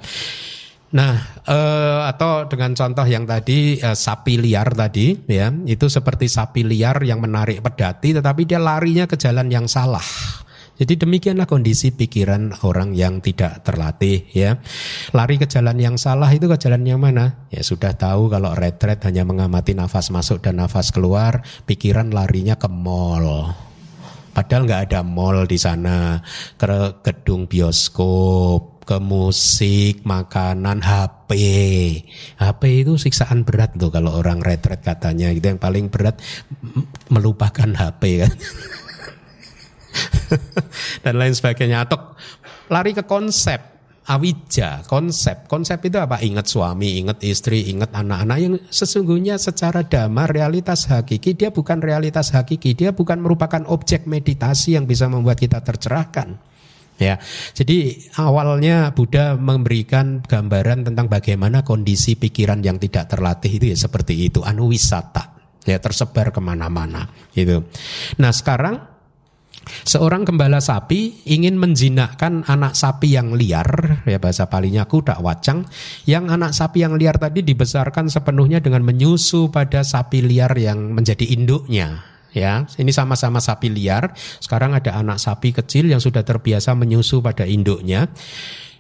[0.92, 6.68] Nah, eh, atau dengan contoh yang tadi eh, sapi liar tadi, ya, itu seperti sapi
[6.68, 10.04] liar yang menarik pedati, tetapi dia larinya ke jalan yang salah.
[10.82, 14.58] Jadi demikianlah kondisi pikiran orang yang tidak terlatih, ya.
[15.14, 17.46] Lari ke jalan yang salah itu ke jalan yang mana?
[17.54, 22.66] Ya sudah tahu kalau retret hanya mengamati nafas masuk dan nafas keluar, pikiran larinya ke
[22.66, 23.54] mall.
[24.34, 26.18] Padahal nggak ada mall di sana,
[26.58, 31.32] ke gedung bioskop, ke musik, makanan, HP.
[32.36, 36.20] HP itu siksaan berat tuh kalau orang retret katanya gitu yang paling berat
[37.08, 38.34] melupakan HP kan.
[41.08, 42.20] Dan lain sebagainya atau
[42.68, 43.64] lari ke konsep
[44.12, 45.48] awija, konsep.
[45.48, 46.20] Konsep itu apa?
[46.20, 52.36] Ingat suami, ingat istri, ingat anak-anak yang sesungguhnya secara dhamma realitas hakiki dia bukan realitas
[52.36, 56.51] hakiki, dia bukan merupakan objek meditasi yang bisa membuat kita tercerahkan.
[57.02, 57.18] Ya,
[57.58, 64.30] jadi awalnya Buddha memberikan gambaran tentang bagaimana kondisi pikiran yang tidak terlatih itu ya seperti
[64.30, 65.34] itu, anuwisata,
[65.66, 67.66] ya tersebar ke mana-mana, gitu.
[68.22, 68.86] Nah sekarang
[69.82, 75.66] seorang gembala sapi ingin menjinakkan anak sapi yang liar, ya bahasa palinya kuda wacang,
[76.06, 81.34] yang anak sapi yang liar tadi dibesarkan sepenuhnya dengan menyusu pada sapi liar yang menjadi
[81.34, 84.12] induknya, ya ini sama-sama sapi liar.
[84.16, 88.10] Sekarang ada anak sapi kecil yang sudah terbiasa menyusu pada induknya.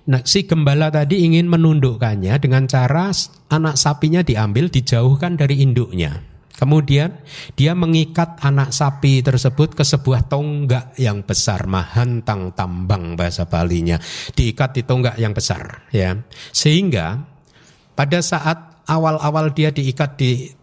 [0.09, 3.13] Nah si gembala tadi ingin menundukkannya dengan cara
[3.53, 6.31] anak sapinya diambil dijauhkan dari induknya.
[6.61, 7.25] Kemudian
[7.57, 13.97] dia mengikat anak sapi tersebut ke sebuah tonggak yang besar, mahantang tambang bahasa Balinya,
[14.37, 16.13] diikat di tonggak yang besar, ya.
[16.53, 17.17] Sehingga
[17.97, 20.53] pada saat awal-awal dia diikat di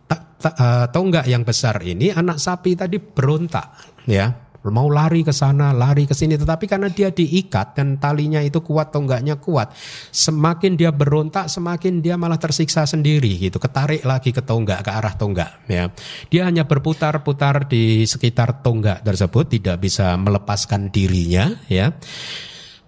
[0.94, 6.12] tonggak yang besar ini anak sapi tadi berontak ya mau lari ke sana, lari ke
[6.12, 9.72] sini, tetapi karena dia diikat dan talinya itu kuat, tonggaknya kuat,
[10.12, 15.14] semakin dia berontak, semakin dia malah tersiksa sendiri gitu, ketarik lagi ke tonggak, ke arah
[15.16, 15.88] tonggak, ya.
[16.28, 21.92] Dia hanya berputar-putar di sekitar tonggak tersebut, tidak bisa melepaskan dirinya, ya.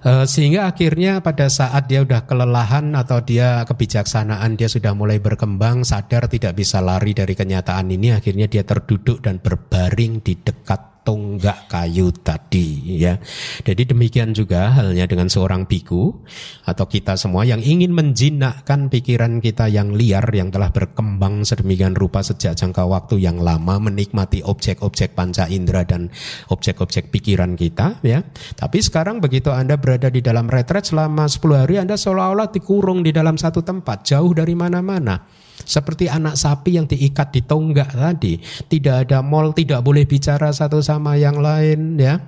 [0.01, 5.85] Eh, sehingga akhirnya pada saat dia udah kelelahan atau dia kebijaksanaan dia sudah mulai berkembang
[5.85, 11.67] sadar tidak bisa lari dari kenyataan ini akhirnya dia terduduk dan berbaring di dekat tonggak
[11.67, 13.19] kayu tadi ya.
[13.67, 16.23] Jadi demikian juga halnya dengan seorang biku
[16.63, 22.23] atau kita semua yang ingin menjinakkan pikiran kita yang liar yang telah berkembang sedemikian rupa
[22.23, 26.15] sejak jangka waktu yang lama menikmati objek-objek panca indera dan
[26.47, 28.23] objek-objek pikiran kita ya.
[28.55, 33.11] Tapi sekarang begitu Anda berada di dalam retret selama 10 hari Anda seolah-olah dikurung di
[33.11, 35.40] dalam satu tempat jauh dari mana-mana.
[35.65, 40.81] Seperti anak sapi yang diikat di tonggak tadi, tidak ada mall, tidak boleh bicara satu
[40.81, 42.21] sama yang lain ya.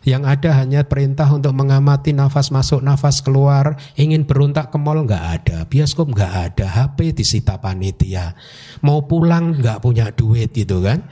[0.00, 3.76] Yang ada hanya perintah untuk mengamati nafas masuk, nafas keluar.
[4.00, 8.32] Ingin beruntak ke mall nggak ada, bioskop nggak ada, HP disita panitia.
[8.80, 11.04] Mau pulang nggak punya duit gitu kan?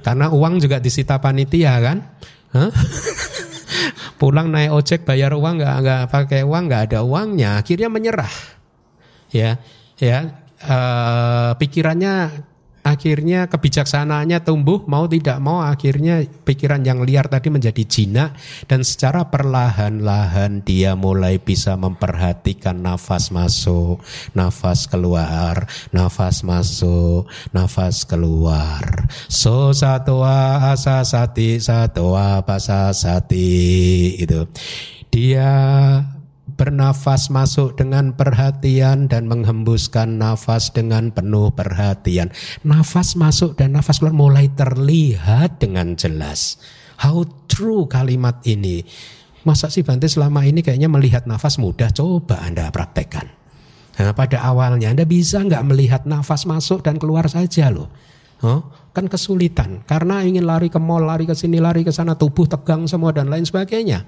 [0.00, 1.98] Karena uang juga disita panitia kan?
[2.56, 2.72] Huh?
[4.16, 8.34] pulang naik ojek bayar uang nggak nggak pakai uang nggak ada uangnya akhirnya menyerah
[9.28, 9.60] ya
[10.00, 10.32] ya
[10.64, 12.46] uh, pikirannya
[12.86, 18.38] akhirnya kebijaksanaannya tumbuh mau tidak mau akhirnya pikiran yang liar tadi menjadi jinak
[18.70, 23.98] dan secara perlahan-lahan dia mulai bisa memperhatikan nafas masuk,
[24.38, 29.10] nafas keluar, nafas masuk, nafas keluar.
[29.26, 34.46] So satwa asa sati satwa pasa sati itu.
[35.10, 35.98] Dia
[36.56, 42.32] bernafas masuk dengan perhatian dan menghembuskan nafas dengan penuh perhatian.
[42.64, 46.56] Nafas masuk dan nafas keluar mulai terlihat dengan jelas.
[46.96, 48.82] How true kalimat ini.
[49.44, 51.92] Masa sih Bante selama ini kayaknya melihat nafas mudah?
[51.94, 53.30] Coba Anda praktekkan.
[53.96, 57.92] Nah, pada awalnya Anda bisa nggak melihat nafas masuk dan keluar saja loh.
[58.44, 62.44] Oh, kan kesulitan karena ingin lari ke mall, lari ke sini, lari ke sana, tubuh
[62.44, 64.04] tegang semua dan lain sebagainya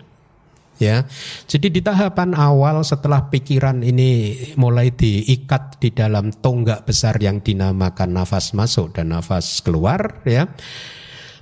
[0.81, 1.05] ya.
[1.47, 8.15] Jadi di tahapan awal setelah pikiran ini mulai diikat di dalam tonggak besar yang dinamakan
[8.15, 10.51] nafas masuk dan nafas keluar ya.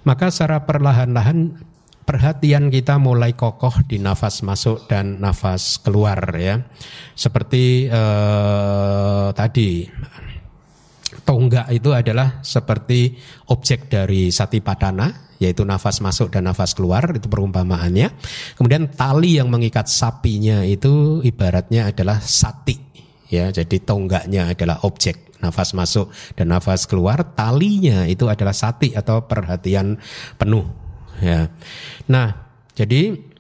[0.07, 1.61] Maka secara perlahan-lahan
[2.07, 6.63] perhatian kita mulai kokoh di nafas masuk dan nafas keluar ya.
[7.19, 9.85] Seperti eh, tadi
[11.27, 13.19] tonggak itu adalah seperti
[13.51, 18.13] objek dari satipatana yaitu nafas masuk dan nafas keluar itu perumpamaannya.
[18.57, 22.77] Kemudian tali yang mengikat sapinya itu ibaratnya adalah sati
[23.29, 23.53] ya.
[23.53, 30.01] Jadi tonggaknya adalah objek nafas masuk dan nafas keluar, talinya itu adalah sati atau perhatian
[30.41, 30.65] penuh
[31.21, 31.53] ya.
[32.09, 32.29] Nah,
[32.73, 33.36] jadi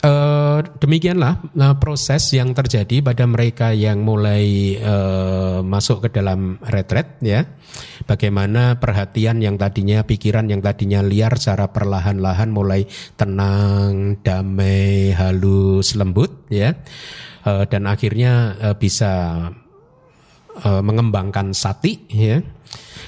[0.00, 7.20] Uh, demikianlah uh, proses yang terjadi pada mereka yang mulai uh, masuk ke dalam retret
[7.20, 7.44] ya.
[8.08, 16.48] Bagaimana perhatian yang tadinya pikiran yang tadinya liar secara perlahan-lahan mulai tenang, damai, halus, lembut
[16.48, 16.72] ya.
[17.44, 19.48] Dan akhirnya bisa
[20.60, 22.36] mengembangkan sati ya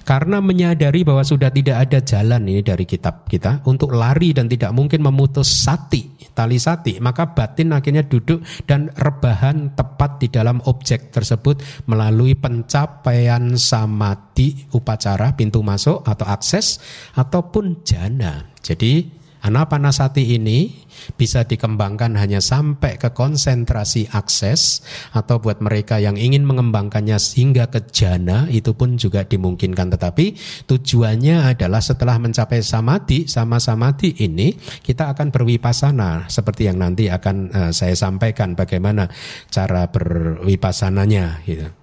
[0.03, 4.75] karena menyadari bahwa sudah tidak ada jalan ini dari kitab kita untuk lari dan tidak
[4.75, 11.13] mungkin memutus sati, tali sati, maka batin akhirnya duduk dan rebahan tepat di dalam objek
[11.13, 16.81] tersebut melalui pencapaian samadhi upacara pintu masuk atau akses
[17.17, 18.51] ataupun jana.
[18.61, 20.87] Jadi Anapanasati ini
[21.19, 27.89] bisa dikembangkan hanya sampai ke konsentrasi akses atau buat mereka yang ingin mengembangkannya sehingga ke
[27.91, 30.35] jana itu pun juga dimungkinkan tetapi
[30.67, 37.37] tujuannya adalah setelah mencapai samadhi sama samadhi ini kita akan berwipasana seperti yang nanti akan
[37.51, 39.11] uh, saya sampaikan bagaimana
[39.51, 41.82] cara berwipasananya gitu.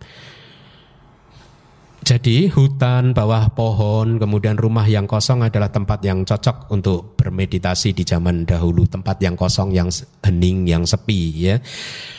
[2.09, 8.01] Jadi hutan, bawah pohon, kemudian rumah yang kosong adalah tempat yang cocok untuk bermeditasi di
[8.01, 9.93] zaman dahulu, tempat yang kosong, yang
[10.25, 11.61] hening, yang sepi ya.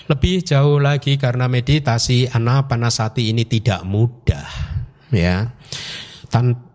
[0.07, 4.47] Lebih jauh lagi karena meditasi anapanasati ini tidak mudah
[5.11, 5.59] ya.
[6.31, 6.70] Tan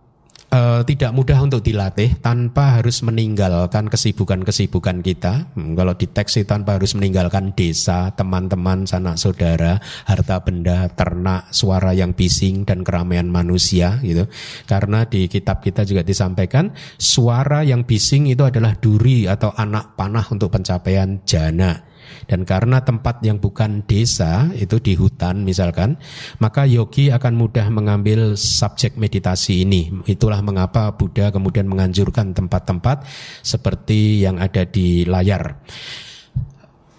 [0.56, 5.52] uh, tidak mudah untuk dilatih tanpa harus meninggalkan kesibukan-kesibukan kita.
[5.54, 11.52] Hmm, kalau di teks itu tanpa harus meninggalkan desa, teman-teman, sanak saudara, harta benda, ternak,
[11.52, 14.26] suara yang bising dan keramaian manusia gitu.
[14.64, 20.26] Karena di kitab kita juga disampaikan suara yang bising itu adalah duri atau anak panah
[20.32, 21.95] untuk pencapaian jana.
[22.26, 25.98] Dan karena tempat yang bukan desa itu di hutan misalkan,
[26.40, 29.92] maka yogi akan mudah mengambil subjek meditasi ini.
[30.06, 33.06] Itulah mengapa Buddha kemudian menganjurkan tempat-tempat
[33.42, 35.62] seperti yang ada di layar.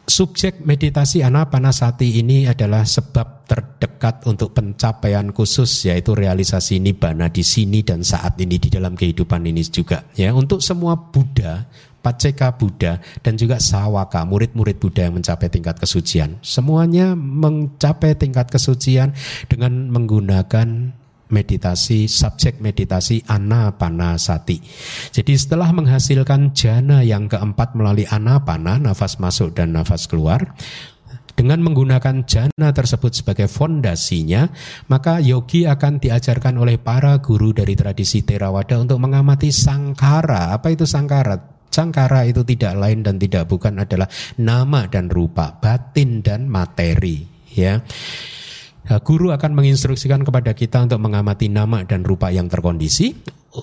[0.07, 7.83] Subjek meditasi anapanasati ini adalah sebab terdekat untuk pencapaian khusus yaitu realisasi nibbana di sini
[7.83, 10.31] dan saat ini di dalam kehidupan ini juga ya.
[10.31, 11.67] Untuk semua Buddha
[12.07, 16.39] Paceka Buddha dan juga Sawaka murid-murid Buddha yang mencapai tingkat kesucian.
[16.39, 19.11] Semuanya mencapai tingkat kesucian
[19.51, 20.95] dengan menggunakan
[21.31, 24.59] meditasi, subjek meditasi anapanasati.
[25.11, 30.55] Jadi setelah menghasilkan jana yang keempat melalui anapana, nafas masuk dan nafas keluar,
[31.37, 34.49] dengan menggunakan jana tersebut sebagai fondasinya,
[34.89, 40.57] maka yogi akan diajarkan oleh para guru dari tradisi Theravada untuk mengamati sangkara.
[40.57, 41.37] Apa itu sangkara?
[41.69, 44.09] Sangkara itu tidak lain dan tidak bukan adalah
[44.41, 47.85] nama dan rupa, batin dan materi, ya.
[48.87, 53.15] Guru akan menginstruksikan kepada kita untuk mengamati nama dan rupa yang terkondisi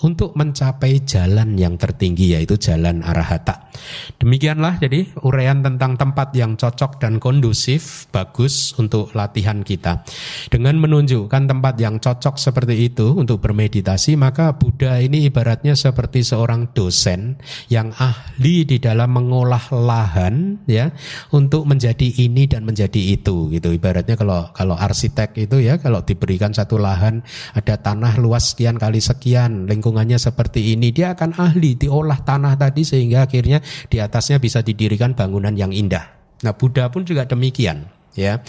[0.01, 3.69] untuk mencapai jalan yang tertinggi yaitu jalan arahata.
[4.17, 10.05] Demikianlah jadi uraian tentang tempat yang cocok dan kondusif bagus untuk latihan kita.
[10.47, 16.71] Dengan menunjukkan tempat yang cocok seperti itu untuk bermeditasi maka Buddha ini ibaratnya seperti seorang
[16.71, 17.37] dosen
[17.67, 20.93] yang ahli di dalam mengolah lahan ya
[21.35, 23.69] untuk menjadi ini dan menjadi itu gitu.
[23.73, 27.25] Ibaratnya kalau kalau arsitek itu ya kalau diberikan satu lahan
[27.57, 32.87] ada tanah luas sekian kali sekian lingkungannya seperti ini, dia akan ahli diolah tanah tadi
[32.87, 33.59] sehingga akhirnya
[33.91, 36.07] di atasnya bisa didirikan bangunan yang indah.
[36.47, 37.83] Nah, Buddha pun juga demikian,
[38.15, 38.39] ya.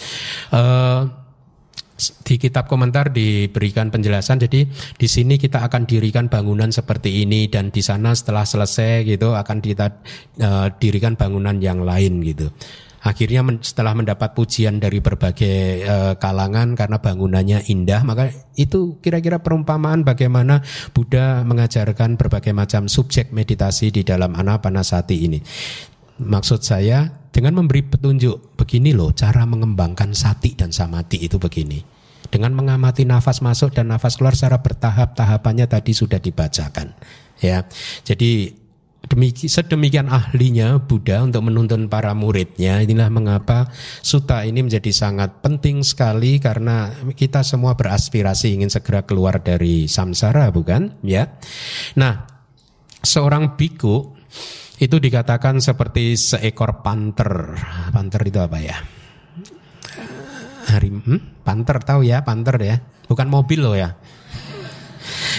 [0.54, 1.10] Uh,
[1.98, 4.66] di kitab komentar diberikan penjelasan jadi
[4.98, 9.62] di sini kita akan dirikan bangunan seperti ini dan di sana setelah selesai gitu akan
[9.62, 10.02] kita
[10.42, 12.50] uh, dirikan bangunan yang lain gitu
[13.04, 20.08] akhirnya setelah mendapat pujian dari berbagai uh, kalangan karena bangunannya indah maka itu kira-kira perumpamaan
[20.08, 20.64] bagaimana
[20.96, 25.38] Buddha mengajarkan berbagai macam subjek meditasi di dalam anapanasati ini.
[26.14, 31.84] Maksud saya dengan memberi petunjuk begini loh cara mengembangkan sati dan samati itu begini.
[32.24, 36.96] Dengan mengamati nafas masuk dan nafas keluar secara bertahap tahapannya tadi sudah dibacakan
[37.42, 37.68] ya.
[38.00, 38.63] Jadi
[39.14, 42.82] Demiki, sedemikian ahlinya Buddha untuk menuntun para muridnya.
[42.82, 43.70] Inilah mengapa
[44.02, 50.50] suta ini menjadi sangat penting sekali karena kita semua beraspirasi ingin segera keluar dari samsara,
[50.50, 50.98] bukan?
[51.06, 51.30] Ya.
[51.94, 52.26] Nah,
[53.06, 54.18] seorang biku
[54.82, 57.54] itu dikatakan seperti seekor panter.
[57.94, 58.82] Panter itu apa ya?
[60.74, 61.46] Hari hmm?
[61.46, 62.82] panter tahu ya, panter ya.
[63.06, 63.94] Bukan mobil loh ya.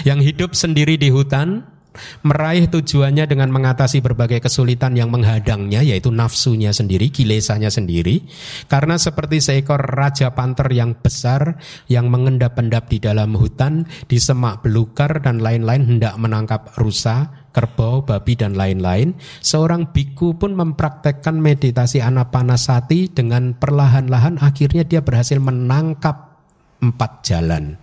[0.07, 1.74] Yang hidup sendiri di hutan,
[2.23, 8.25] meraih tujuannya dengan mengatasi berbagai kesulitan yang menghadangnya yaitu nafsunya sendiri, kilesanya sendiri.
[8.71, 11.59] Karena seperti seekor raja panter yang besar
[11.91, 18.35] yang mengendap-endap di dalam hutan, di semak belukar dan lain-lain hendak menangkap rusa, kerbau, babi
[18.35, 26.35] dan lain-lain, seorang biku pun mempraktekkan meditasi anapanasati dengan perlahan-lahan akhirnya dia berhasil menangkap
[26.83, 27.79] empat jalan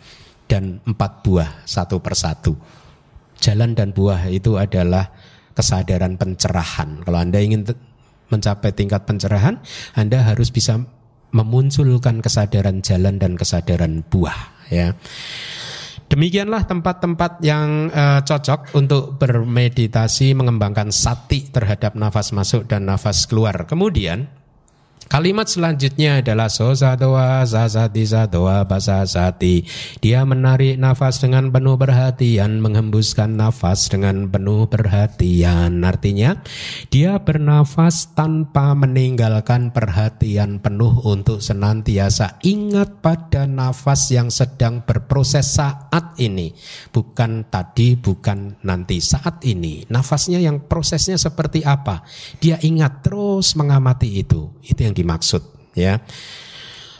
[0.47, 2.82] dan empat buah satu persatu
[3.43, 5.11] jalan dan buah itu adalah
[5.53, 7.03] kesadaran pencerahan.
[7.03, 7.66] Kalau Anda ingin
[8.30, 9.59] mencapai tingkat pencerahan,
[9.99, 10.80] Anda harus bisa
[11.32, 14.95] memunculkan kesadaran jalan dan kesadaran buah ya.
[16.12, 23.64] Demikianlah tempat-tempat yang uh, cocok untuk bermeditasi mengembangkan sati terhadap nafas masuk dan nafas keluar.
[23.64, 24.28] Kemudian
[25.11, 29.66] Kalimat selanjutnya adalah sosa doa sasati sadoa basasati.
[29.98, 35.82] Dia menarik nafas dengan penuh perhatian, menghembuskan nafas dengan penuh perhatian.
[35.82, 36.38] Artinya,
[36.92, 46.14] dia bernafas tanpa meninggalkan perhatian penuh untuk senantiasa ingat pada nafas yang sedang berproses saat
[46.22, 46.55] ini.
[46.94, 49.84] Bukan tadi, bukan nanti, saat ini.
[49.90, 52.07] Nafasnya yang prosesnya seperti apa?
[52.38, 54.57] Dia ingat terus mengamati itu.
[54.62, 55.42] Itu yang dimaksud
[55.74, 55.98] ya.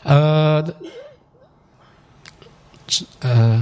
[0.03, 0.59] Uh,
[3.23, 3.59] uh,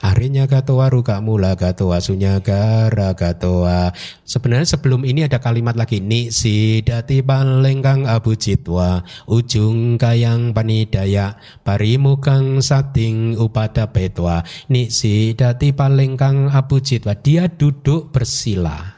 [0.00, 3.92] Arinya gatoa ruka mula gatoa sunya gara gatoa.
[4.24, 11.36] Sebenarnya sebelum ini ada kalimat lagi ni si dati balengkang abu citwa ujung kayang panidaya
[11.60, 14.40] parimukang sating upada petwa
[14.72, 18.96] ni si dati palengkang abu citwa dia duduk bersila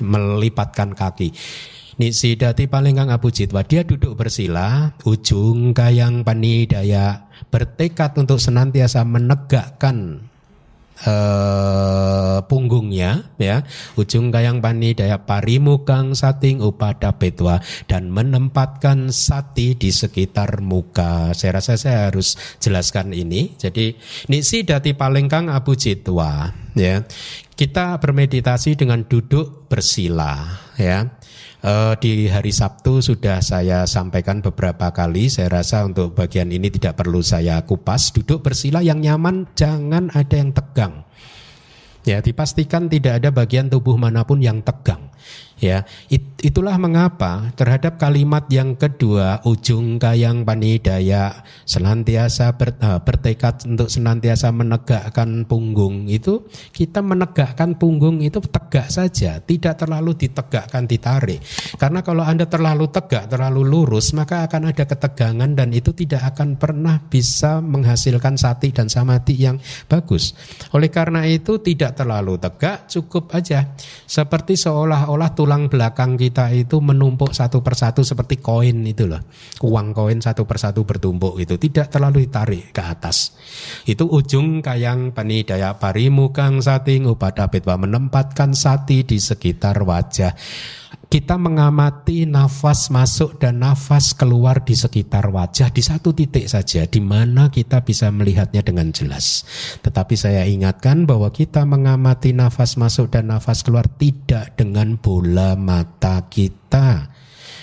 [0.00, 1.36] melipatkan kaki
[2.00, 10.24] Nisidati paling kang Abu Jitwa dia duduk bersila ujung kayang panidaya bertekad untuk senantiasa menegakkan
[11.04, 13.68] uh, punggungnya ya.
[14.00, 21.36] Ujung kayang panidaya parimukang sating upada petwa dan menempatkan sati di sekitar muka.
[21.36, 23.60] Saya rasa saya harus jelaskan ini.
[23.60, 23.92] Jadi
[24.32, 27.04] nisi dati paling kang abu jitwa ya.
[27.52, 30.48] Kita bermeditasi dengan duduk bersila
[30.80, 31.19] ya
[31.60, 35.28] Uh, di hari Sabtu sudah saya sampaikan beberapa kali.
[35.28, 38.16] Saya rasa untuk bagian ini tidak perlu saya kupas.
[38.16, 41.04] Duduk bersila yang nyaman, jangan ada yang tegang.
[42.08, 45.09] Ya, dipastikan tidak ada bagian tubuh mana pun yang tegang.
[45.60, 53.68] Ya, it, itulah mengapa terhadap kalimat yang kedua ujung kayang panidaya senantiasa ber, uh, bertekad
[53.68, 61.44] untuk senantiasa menegakkan punggung itu kita menegakkan punggung itu tegak saja, tidak terlalu ditegakkan ditarik.
[61.76, 66.56] Karena kalau Anda terlalu tegak, terlalu lurus, maka akan ada ketegangan dan itu tidak akan
[66.56, 69.60] pernah bisa menghasilkan sati dan samadhi yang
[69.92, 70.32] bagus.
[70.72, 73.76] Oleh karena itu tidak terlalu tegak, cukup aja
[74.08, 79.18] seperti seolah-olah tulang tulang belakang kita itu menumpuk satu persatu seperti koin itu loh.
[79.66, 83.34] Uang koin satu persatu bertumpuk itu tidak terlalu ditarik ke atas.
[83.82, 90.38] Itu ujung kayang panidaya parimukang sati upada betwa menempatkan sati di sekitar wajah
[91.10, 97.02] kita mengamati nafas masuk dan nafas keluar di sekitar wajah di satu titik saja di
[97.02, 99.42] mana kita bisa melihatnya dengan jelas.
[99.82, 106.30] Tetapi saya ingatkan bahwa kita mengamati nafas masuk dan nafas keluar tidak dengan bola mata
[106.30, 107.10] kita.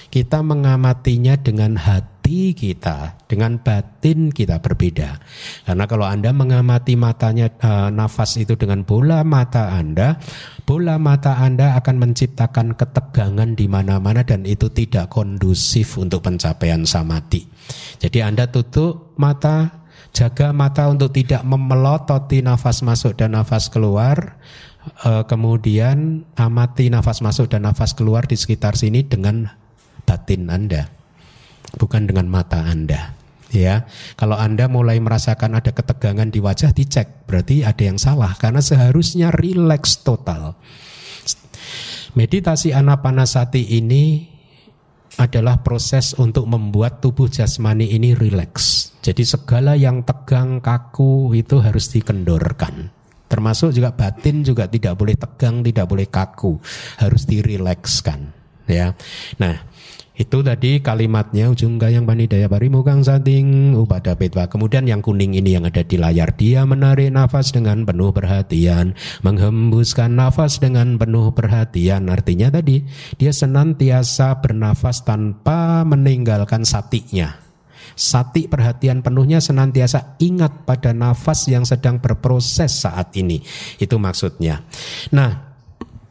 [0.07, 5.15] Kita mengamatinya dengan hati hati kita dengan batin kita berbeda.
[5.63, 10.19] Karena kalau Anda mengamati matanya e, nafas itu dengan bola mata Anda,
[10.67, 17.47] bola mata Anda akan menciptakan ketegangan di mana-mana dan itu tidak kondusif untuk pencapaian samadhi.
[18.03, 24.35] Jadi Anda tutup mata, jaga mata untuk tidak memelototi nafas masuk dan nafas keluar.
[24.99, 29.47] E, kemudian amati nafas masuk dan nafas keluar di sekitar sini dengan
[30.03, 30.96] batin Anda
[31.77, 33.15] bukan dengan mata Anda.
[33.47, 33.87] Ya,
[34.19, 39.31] kalau Anda mulai merasakan ada ketegangan di wajah, dicek, berarti ada yang salah karena seharusnya
[39.31, 40.59] rileks total.
[42.11, 44.27] Meditasi anapanasati ini
[45.17, 48.97] adalah proses untuk membuat tubuh jasmani ini rileks.
[49.01, 52.91] Jadi segala yang tegang, kaku itu harus dikendorkan.
[53.27, 56.59] Termasuk juga batin juga tidak boleh tegang, tidak boleh kaku,
[56.99, 58.35] harus dirilekskan.
[58.67, 58.91] Ya,
[59.39, 59.63] nah
[60.17, 64.49] itu tadi kalimatnya ujung gayang panidaya parimukang sating upada petwa.
[64.49, 66.33] Kemudian yang kuning ini yang ada di layar.
[66.33, 68.97] Dia menarik nafas dengan penuh perhatian.
[69.21, 72.09] Menghembuskan nafas dengan penuh perhatian.
[72.09, 72.81] Artinya tadi
[73.21, 77.37] dia senantiasa bernafas tanpa meninggalkan satinya.
[77.93, 83.37] Sati perhatian penuhnya senantiasa ingat pada nafas yang sedang berproses saat ini.
[83.77, 84.65] Itu maksudnya.
[85.13, 85.61] Nah,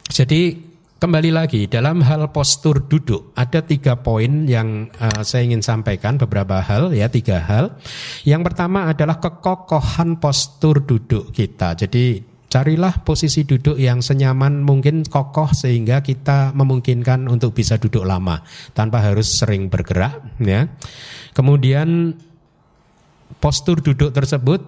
[0.07, 0.66] jadi
[1.07, 6.59] Kembali lagi dalam hal postur duduk ada tiga poin yang uh, saya ingin sampaikan beberapa
[6.59, 7.79] hal ya tiga hal.
[8.27, 11.79] Yang pertama adalah kekokohan postur duduk kita.
[11.79, 18.43] Jadi carilah posisi duduk yang senyaman mungkin kokoh sehingga kita memungkinkan untuk bisa duduk lama
[18.75, 20.67] tanpa harus sering bergerak ya.
[21.31, 22.19] Kemudian
[23.39, 24.59] postur duduk tersebut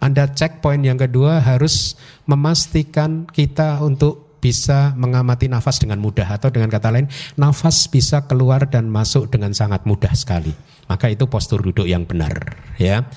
[0.00, 6.52] anda cek poin yang kedua harus memastikan kita untuk bisa mengamati nafas dengan mudah atau
[6.52, 7.08] dengan kata lain
[7.40, 10.52] nafas bisa keluar dan masuk dengan sangat mudah sekali.
[10.84, 13.08] Maka itu postur duduk yang benar, ya.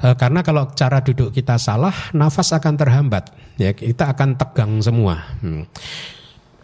[0.00, 5.28] E, karena kalau cara duduk kita salah, nafas akan terhambat, ya kita akan tegang semua.
[5.44, 5.68] Hmm.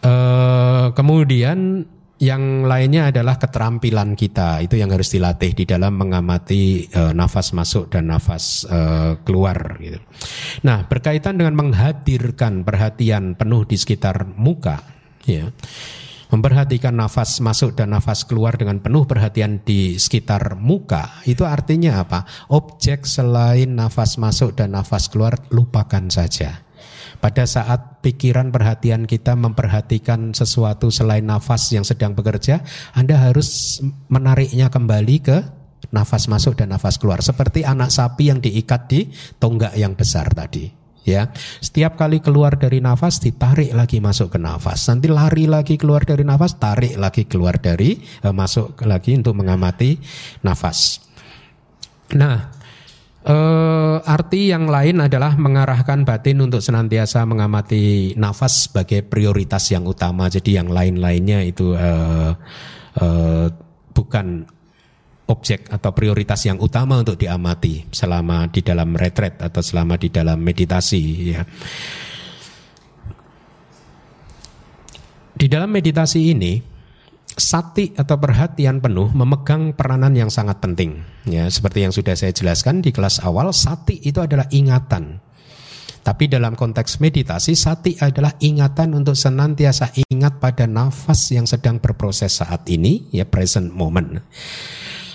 [0.00, 0.12] E,
[0.96, 1.84] kemudian
[2.20, 7.88] yang lainnya adalah keterampilan kita itu yang harus dilatih di dalam mengamati e, nafas masuk
[7.88, 8.80] dan nafas e,
[9.24, 9.96] keluar gitu.
[10.60, 14.84] Nah, berkaitan dengan menghadirkan perhatian penuh di sekitar muka
[15.24, 15.48] ya.
[16.30, 22.22] Memperhatikan nafas masuk dan nafas keluar dengan penuh perhatian di sekitar muka itu artinya apa?
[22.52, 26.69] Objek selain nafas masuk dan nafas keluar lupakan saja
[27.20, 32.64] pada saat pikiran perhatian kita memperhatikan sesuatu selain nafas yang sedang bekerja,
[32.96, 35.38] Anda harus menariknya kembali ke
[35.92, 37.20] nafas masuk dan nafas keluar.
[37.20, 39.00] Seperti anak sapi yang diikat di
[39.36, 40.80] tonggak yang besar tadi.
[41.00, 41.32] Ya,
[41.64, 44.84] setiap kali keluar dari nafas ditarik lagi masuk ke nafas.
[44.84, 49.96] Nanti lari lagi keluar dari nafas, tarik lagi keluar dari eh, masuk lagi untuk mengamati
[50.44, 51.00] nafas.
[52.20, 52.59] Nah,
[53.20, 53.36] E,
[54.00, 60.32] arti yang lain adalah mengarahkan batin untuk senantiasa mengamati nafas sebagai prioritas yang utama.
[60.32, 61.90] Jadi yang lain-lainnya itu e,
[62.96, 63.06] e,
[63.92, 64.48] bukan
[65.28, 70.40] objek atau prioritas yang utama untuk diamati selama di dalam retret atau selama di dalam
[70.40, 71.02] meditasi.
[71.30, 71.44] Ya.
[75.36, 76.69] Di dalam meditasi ini
[77.40, 81.00] sati atau perhatian penuh memegang peranan yang sangat penting.
[81.24, 85.18] Ya, seperti yang sudah saya jelaskan di kelas awal, sati itu adalah ingatan.
[86.00, 92.40] Tapi dalam konteks meditasi, sati adalah ingatan untuk senantiasa ingat pada nafas yang sedang berproses
[92.40, 94.20] saat ini, ya present moment.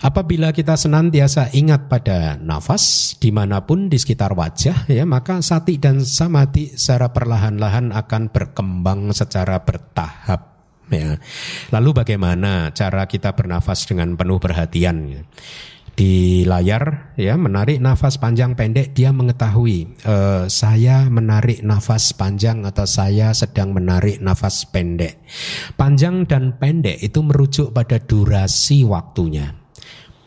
[0.05, 5.81] Apabila kita senantiasa ingat pada nafas di mana pun di sekitar wajah, ya maka sati
[5.81, 10.54] dan samadhi secara perlahan-lahan akan berkembang secara bertahap.
[10.93, 11.17] Ya.
[11.73, 15.25] Lalu bagaimana cara kita bernafas dengan penuh perhatian?
[15.95, 22.83] di layar ya menarik nafas panjang pendek dia mengetahui uh, saya menarik nafas panjang atau
[22.83, 25.23] saya sedang menarik nafas pendek
[25.79, 29.55] panjang dan pendek itu merujuk pada durasi waktunya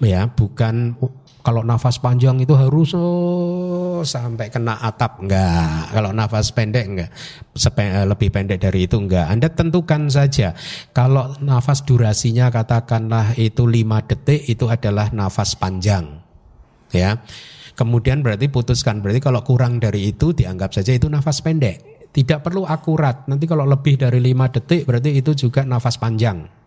[0.00, 0.96] ya bukan
[1.44, 5.94] kalau nafas panjang itu harus oh, sampai kena atap enggak?
[5.94, 7.10] Kalau nafas pendek enggak?
[7.54, 9.26] Sepe, eh, lebih pendek dari itu enggak?
[9.30, 10.52] Anda tentukan saja.
[10.90, 16.20] Kalau nafas durasinya katakanlah itu 5 detik itu adalah nafas panjang.
[16.90, 17.22] Ya.
[17.78, 18.98] Kemudian berarti putuskan.
[18.98, 22.10] Berarti kalau kurang dari itu dianggap saja itu nafas pendek.
[22.10, 23.30] Tidak perlu akurat.
[23.30, 26.57] Nanti kalau lebih dari 5 detik berarti itu juga nafas panjang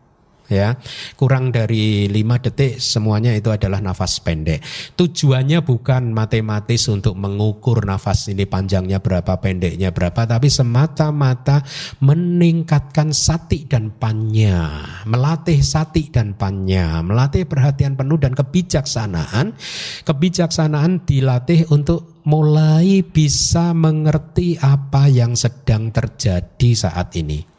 [0.52, 0.76] ya.
[1.16, 4.60] Kurang dari lima detik semuanya itu adalah nafas pendek.
[5.00, 11.64] Tujuannya bukan matematis untuk mengukur nafas ini panjangnya berapa pendeknya berapa tapi semata-mata
[12.04, 19.56] meningkatkan sati dan panya melatih sati dan panya melatih perhatian penuh dan kebijaksanaan.
[20.04, 27.51] Kebijaksanaan dilatih untuk mulai bisa mengerti apa yang sedang terjadi saat ini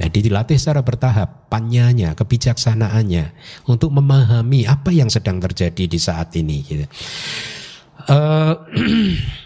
[0.00, 3.36] jadi dilatih secara bertahap, panyanya, kebijaksanaannya
[3.68, 6.58] untuk memahami apa yang sedang terjadi di saat ini.
[6.64, 6.86] Gitu.
[8.08, 8.56] Uh,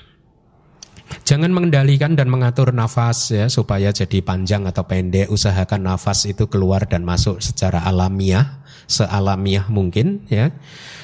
[1.25, 5.33] Jangan mengendalikan dan mengatur nafas ya supaya jadi panjang atau pendek.
[5.33, 10.53] Usahakan nafas itu keluar dan masuk secara alamiah, sealamiah mungkin ya.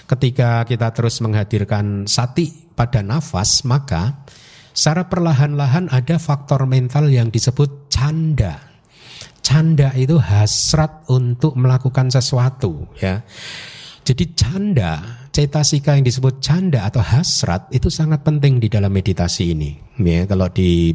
[0.04, 4.20] Ketika kita terus menghadirkan sati pada nafas, maka
[4.76, 8.69] secara perlahan-lahan ada faktor mental yang disebut canda
[9.40, 13.24] canda itu hasrat untuk melakukan sesuatu ya.
[14.00, 19.76] Jadi canda, cetasika yang disebut canda atau hasrat itu sangat penting di dalam meditasi ini.
[20.00, 20.90] Ya, kalau di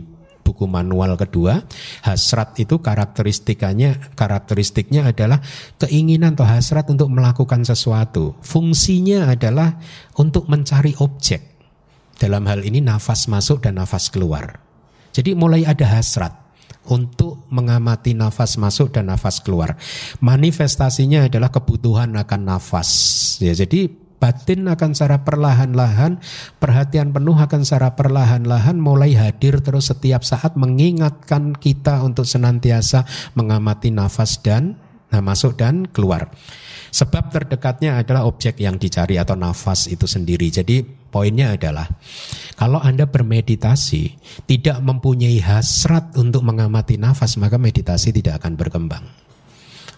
[0.46, 1.64] buku manual kedua,
[2.06, 5.42] hasrat itu karakteristikanya karakteristiknya adalah
[5.82, 8.38] keinginan atau hasrat untuk melakukan sesuatu.
[8.46, 9.82] Fungsinya adalah
[10.22, 11.58] untuk mencari objek.
[12.16, 14.60] Dalam hal ini nafas masuk dan nafas keluar.
[15.16, 16.45] Jadi mulai ada hasrat
[16.90, 19.78] untuk mengamati nafas masuk dan nafas keluar.
[20.22, 22.90] Manifestasinya adalah kebutuhan akan nafas.
[23.42, 26.18] Ya, jadi batin akan secara perlahan-lahan,
[26.58, 33.06] perhatian penuh akan secara perlahan-lahan mulai hadir terus setiap saat mengingatkan kita untuk senantiasa
[33.38, 34.82] mengamati nafas dan
[35.14, 36.34] nah, masuk dan keluar.
[36.96, 40.48] Sebab terdekatnya adalah objek yang dicari atau nafas itu sendiri.
[40.48, 40.80] Jadi
[41.12, 41.92] poinnya adalah
[42.56, 44.04] kalau Anda bermeditasi
[44.48, 49.04] tidak mempunyai hasrat untuk mengamati nafas maka meditasi tidak akan berkembang.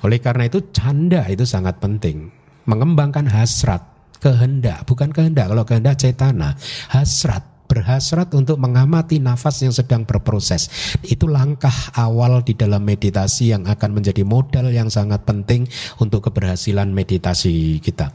[0.01, 2.33] Oleh karena itu canda itu sangat penting.
[2.65, 3.85] Mengembangkan hasrat,
[4.17, 5.53] kehendak, bukan kehendak.
[5.53, 6.57] Kalau kehendak cetana,
[6.89, 7.45] hasrat
[7.77, 10.65] berhasrat untuk mengamati nafas yang sedang berproses.
[11.05, 15.69] Itu langkah awal di dalam meditasi yang akan menjadi modal yang sangat penting
[16.01, 18.09] untuk keberhasilan meditasi kita.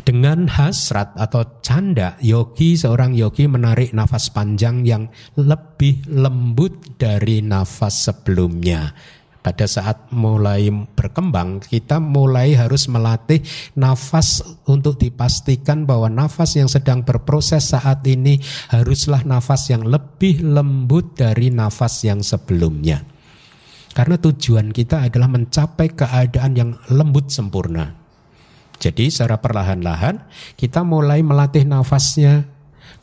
[0.00, 8.08] Dengan hasrat atau canda, yogi seorang yogi menarik nafas panjang yang lebih lembut dari nafas
[8.08, 8.96] sebelumnya
[9.44, 13.44] pada saat mulai berkembang kita mulai harus melatih
[13.76, 18.40] nafas untuk dipastikan bahwa nafas yang sedang berproses saat ini
[18.72, 23.04] haruslah nafas yang lebih lembut dari nafas yang sebelumnya.
[23.92, 27.94] Karena tujuan kita adalah mencapai keadaan yang lembut sempurna.
[28.80, 30.24] Jadi secara perlahan-lahan
[30.56, 32.53] kita mulai melatih nafasnya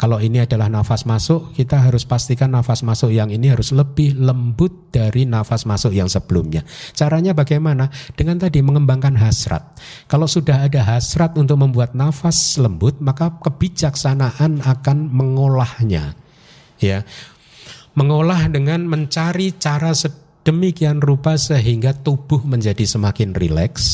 [0.02, 4.89] kalau ini adalah nafas masuk, kita harus pastikan nafas masuk yang ini harus lebih lembut
[4.89, 6.66] dari nafas masuk yang sebelumnya.
[6.97, 7.86] Caranya bagaimana?
[8.18, 9.78] Dengan tadi mengembangkan hasrat.
[10.10, 16.18] Kalau sudah ada hasrat untuk membuat nafas lembut, maka kebijaksanaan akan mengolahnya.
[16.82, 17.06] Ya.
[17.93, 23.86] Mengolah dengan mencari cara sedemikian rupa sehingga tubuh menjadi semakin rileks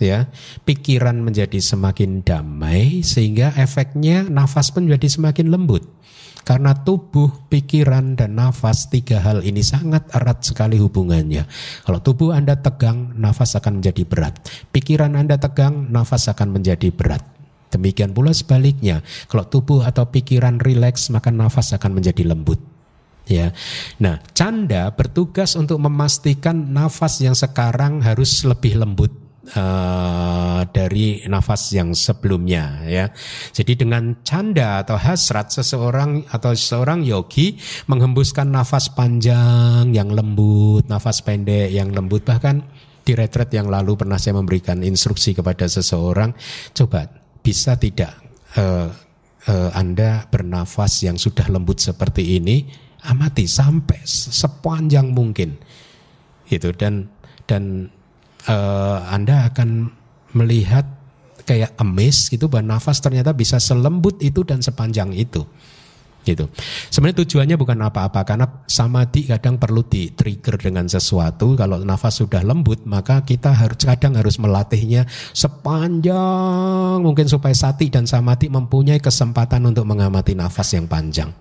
[0.00, 0.26] ya
[0.64, 6.00] pikiran menjadi semakin damai sehingga efeknya nafas pun menjadi semakin lembut
[6.40, 11.44] karena tubuh, pikiran, dan nafas tiga hal ini sangat erat sekali hubungannya.
[11.84, 14.40] Kalau tubuh Anda tegang, nafas akan menjadi berat.
[14.72, 17.22] Pikiran Anda tegang, nafas akan menjadi berat.
[17.70, 22.58] Demikian pula sebaliknya, kalau tubuh atau pikiran rileks, maka nafas akan menjadi lembut.
[23.30, 23.54] Ya,
[24.02, 29.19] nah canda bertugas untuk memastikan nafas yang sekarang harus lebih lembut
[29.56, 33.08] uh, dari nafas yang sebelumnya ya.
[33.52, 37.56] Jadi dengan canda atau hasrat seseorang atau seseorang yogi
[37.88, 42.62] menghembuskan nafas panjang yang lembut, nafas pendek yang lembut bahkan
[43.00, 46.36] di retret yang lalu pernah saya memberikan instruksi kepada seseorang
[46.76, 47.08] coba
[47.40, 48.12] bisa tidak
[48.60, 48.92] uh,
[49.48, 52.68] uh, Anda bernafas yang sudah lembut seperti ini
[53.08, 55.56] amati sampai sepanjang mungkin
[56.44, 57.08] gitu dan
[57.48, 57.88] dan
[58.48, 59.90] uh, Anda akan
[60.36, 60.86] melihat
[61.44, 65.42] kayak emis gitu bahwa nafas ternyata bisa selembut itu dan sepanjang itu
[66.20, 66.52] gitu.
[66.92, 71.56] Sebenarnya tujuannya bukan apa-apa karena samadhi kadang perlu di trigger dengan sesuatu.
[71.56, 78.04] Kalau nafas sudah lembut maka kita harus kadang harus melatihnya sepanjang mungkin supaya sati dan
[78.04, 81.32] samadhi mempunyai kesempatan untuk mengamati nafas yang panjang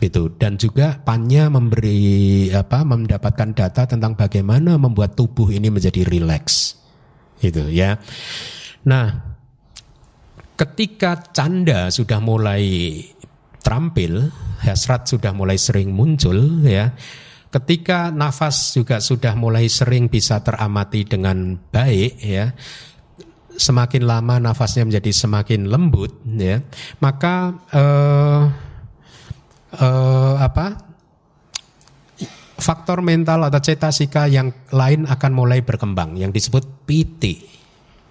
[0.00, 0.32] gitu.
[0.34, 6.80] Dan juga pannya memberi apa mendapatkan data tentang bagaimana membuat tubuh ini menjadi rileks.
[7.38, 8.00] Gitu ya.
[8.88, 9.30] Nah
[10.56, 13.00] ketika canda sudah mulai
[13.64, 14.28] terampil
[14.60, 16.92] hasrat sudah mulai sering muncul ya
[17.48, 22.52] ketika nafas juga sudah mulai sering bisa teramati dengan baik ya
[23.56, 26.60] semakin lama nafasnya menjadi semakin lembut ya
[27.00, 28.42] maka eh,
[29.78, 30.90] uh, apa
[32.60, 37.40] faktor mental atau cetasika yang lain akan mulai berkembang yang disebut piti.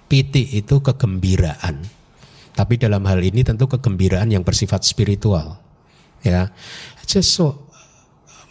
[0.09, 1.85] Piti itu kegembiraan.
[2.57, 5.61] Tapi dalam hal ini tentu kegembiraan yang bersifat spiritual.
[6.25, 6.49] Ya.
[7.05, 7.69] Just so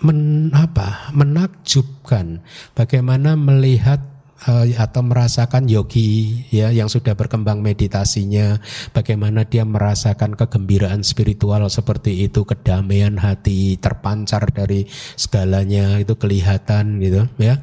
[0.00, 1.10] men, apa?
[1.12, 2.40] menakjubkan
[2.78, 4.00] bagaimana melihat
[4.78, 8.62] atau merasakan yogi ya yang sudah berkembang meditasinya
[8.94, 14.86] bagaimana dia merasakan kegembiraan spiritual seperti itu kedamaian hati terpancar dari
[15.18, 17.58] segalanya itu kelihatan gitu ya.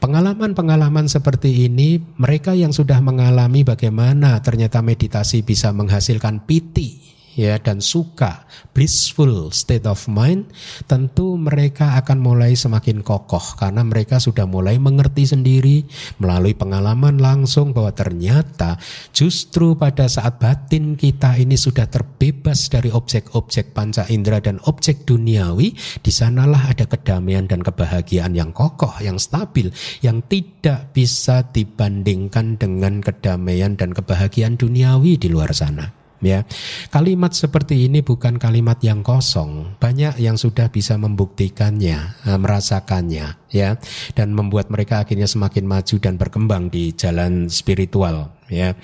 [0.00, 7.78] Pengalaman-pengalaman seperti ini, mereka yang sudah mengalami bagaimana ternyata meditasi bisa menghasilkan piti, ya dan
[7.78, 10.50] suka blissful state of mind
[10.90, 15.86] tentu mereka akan mulai semakin kokoh karena mereka sudah mulai mengerti sendiri
[16.18, 18.80] melalui pengalaman langsung bahwa ternyata
[19.14, 25.74] justru pada saat batin kita ini sudah terbebas dari objek-objek panca indera dan objek duniawi
[26.02, 29.70] di sanalah ada kedamaian dan kebahagiaan yang kokoh yang stabil
[30.02, 36.44] yang tidak bisa dibandingkan dengan kedamaian dan kebahagiaan duniawi di luar sana ya.
[36.92, 39.76] Kalimat seperti ini bukan kalimat yang kosong.
[39.80, 43.76] Banyak yang sudah bisa membuktikannya, eh, merasakannya ya
[44.14, 48.78] dan membuat mereka akhirnya semakin maju dan berkembang di jalan spiritual ya.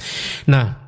[0.50, 0.85] Nah,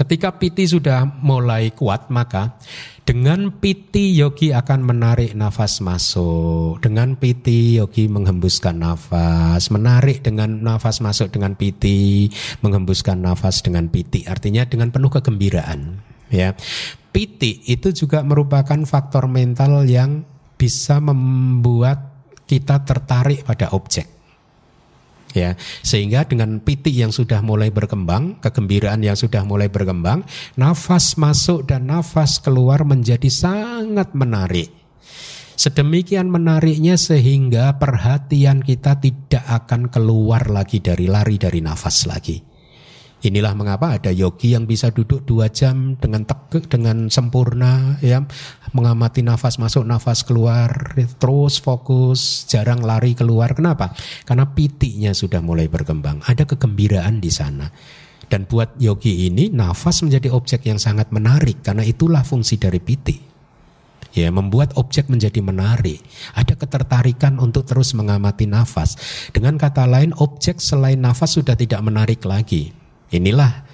[0.00, 2.56] Ketika piti sudah mulai kuat maka
[3.04, 6.80] dengan piti yogi akan menarik nafas masuk.
[6.80, 12.32] Dengan piti yogi menghembuskan nafas, menarik dengan nafas masuk dengan piti,
[12.64, 14.24] menghembuskan nafas dengan piti.
[14.24, 16.00] Artinya dengan penuh kegembiraan,
[16.32, 16.56] ya.
[17.12, 20.24] Piti itu juga merupakan faktor mental yang
[20.56, 24.19] bisa membuat kita tertarik pada objek
[25.32, 30.26] ya sehingga dengan piti yang sudah mulai berkembang kegembiraan yang sudah mulai berkembang
[30.58, 34.72] nafas masuk dan nafas keluar menjadi sangat menarik.
[35.60, 42.49] Sedemikian menariknya sehingga perhatian kita tidak akan keluar lagi dari lari dari nafas lagi
[43.20, 48.24] Inilah mengapa ada yogi yang bisa duduk dua jam dengan tegak, dengan sempurna, ya,
[48.72, 53.52] mengamati nafas masuk, nafas keluar, terus fokus, jarang lari keluar.
[53.52, 53.92] Kenapa?
[54.24, 56.24] Karena pitinya sudah mulai berkembang.
[56.24, 57.68] Ada kegembiraan di sana.
[58.24, 63.28] Dan buat yogi ini nafas menjadi objek yang sangat menarik karena itulah fungsi dari piti.
[64.16, 66.00] Ya, membuat objek menjadi menarik.
[66.32, 68.96] Ada ketertarikan untuk terus mengamati nafas.
[69.30, 72.79] Dengan kata lain, objek selain nafas sudah tidak menarik lagi
[73.10, 73.70] Inilah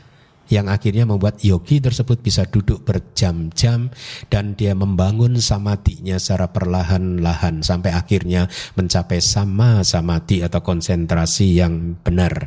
[0.46, 3.90] yang akhirnya membuat yogi tersebut bisa duduk berjam-jam
[4.30, 8.46] dan dia membangun samadinya secara perlahan-lahan sampai akhirnya
[8.78, 12.46] mencapai sama samadhi atau konsentrasi yang benar.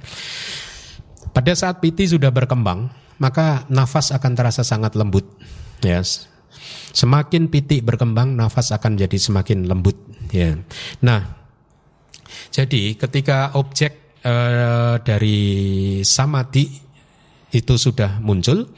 [1.36, 5.28] Pada saat piti sudah berkembang, maka nafas akan terasa sangat lembut.
[5.84, 6.02] Ya,
[6.96, 9.96] semakin piti berkembang, nafas akan jadi semakin lembut.
[10.32, 10.58] Ya,
[11.04, 11.36] nah,
[12.50, 15.39] jadi ketika objek uh, dari
[16.03, 16.65] samadhi
[17.49, 18.70] itu sudah muncul,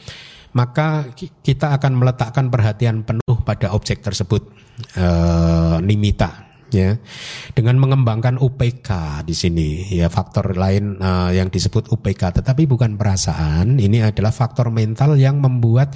[0.55, 4.47] maka kita akan meletakkan perhatian penuh pada objek tersebut,
[4.99, 6.95] uh, nimita ya.
[7.51, 13.79] Dengan mengembangkan UPK di sini ya faktor lain uh, yang disebut UPK tetapi bukan perasaan
[13.79, 15.91] ini adalah faktor mental yang membuat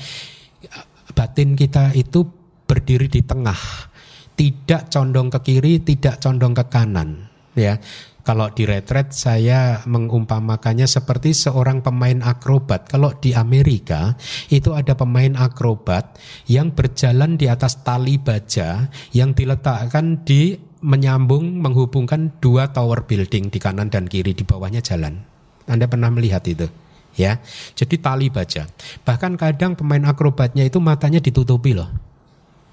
[1.16, 2.28] batin kita itu
[2.68, 3.92] berdiri di tengah.
[4.36, 7.80] Tidak condong ke kiri tidak condong ke kanan Ya,
[8.26, 12.90] kalau di retret saya mengumpamakannya seperti seorang pemain akrobat.
[12.90, 14.18] Kalau di Amerika
[14.50, 16.18] itu ada pemain akrobat
[16.50, 23.62] yang berjalan di atas tali baja yang diletakkan di menyambung menghubungkan dua tower building di
[23.62, 25.22] kanan dan kiri di bawahnya jalan.
[25.70, 26.66] Anda pernah melihat itu?
[27.14, 27.40] Ya,
[27.78, 28.66] jadi tali baja.
[29.06, 31.94] Bahkan kadang pemain akrobatnya itu matanya ditutupi loh.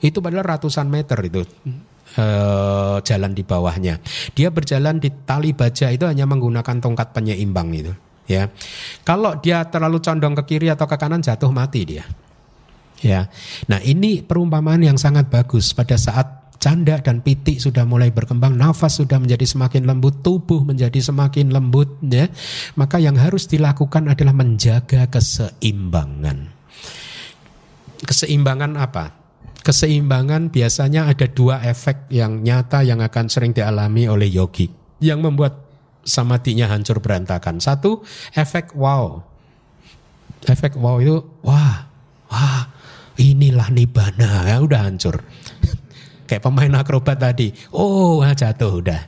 [0.00, 1.44] Itu padahal ratusan meter itu
[2.18, 4.00] uh, jalan di bawahnya.
[4.32, 7.92] Dia berjalan di tali baja itu hanya menggunakan tongkat penyeimbang itu.
[8.30, 8.48] Ya,
[9.02, 12.06] kalau dia terlalu condong ke kiri atau ke kanan jatuh mati dia.
[13.02, 13.26] Ya,
[13.66, 19.02] nah ini perumpamaan yang sangat bagus pada saat canda dan pitik sudah mulai berkembang, nafas
[19.02, 22.30] sudah menjadi semakin lembut, tubuh menjadi semakin lembut, ya.
[22.78, 26.54] Maka yang harus dilakukan adalah menjaga keseimbangan.
[28.06, 29.21] Keseimbangan apa?
[29.62, 34.68] Keseimbangan biasanya ada dua efek yang nyata yang akan sering dialami oleh yogi
[35.02, 35.62] yang membuat
[36.02, 37.62] samatinya hancur berantakan.
[37.62, 38.02] Satu,
[38.34, 39.22] efek wow.
[40.42, 41.86] Efek wow itu wah,
[42.26, 42.66] wah,
[43.14, 45.22] inilah nibana ya udah hancur.
[46.26, 47.54] Kayak pemain akrobat tadi.
[47.70, 49.02] Oh, jatuh udah.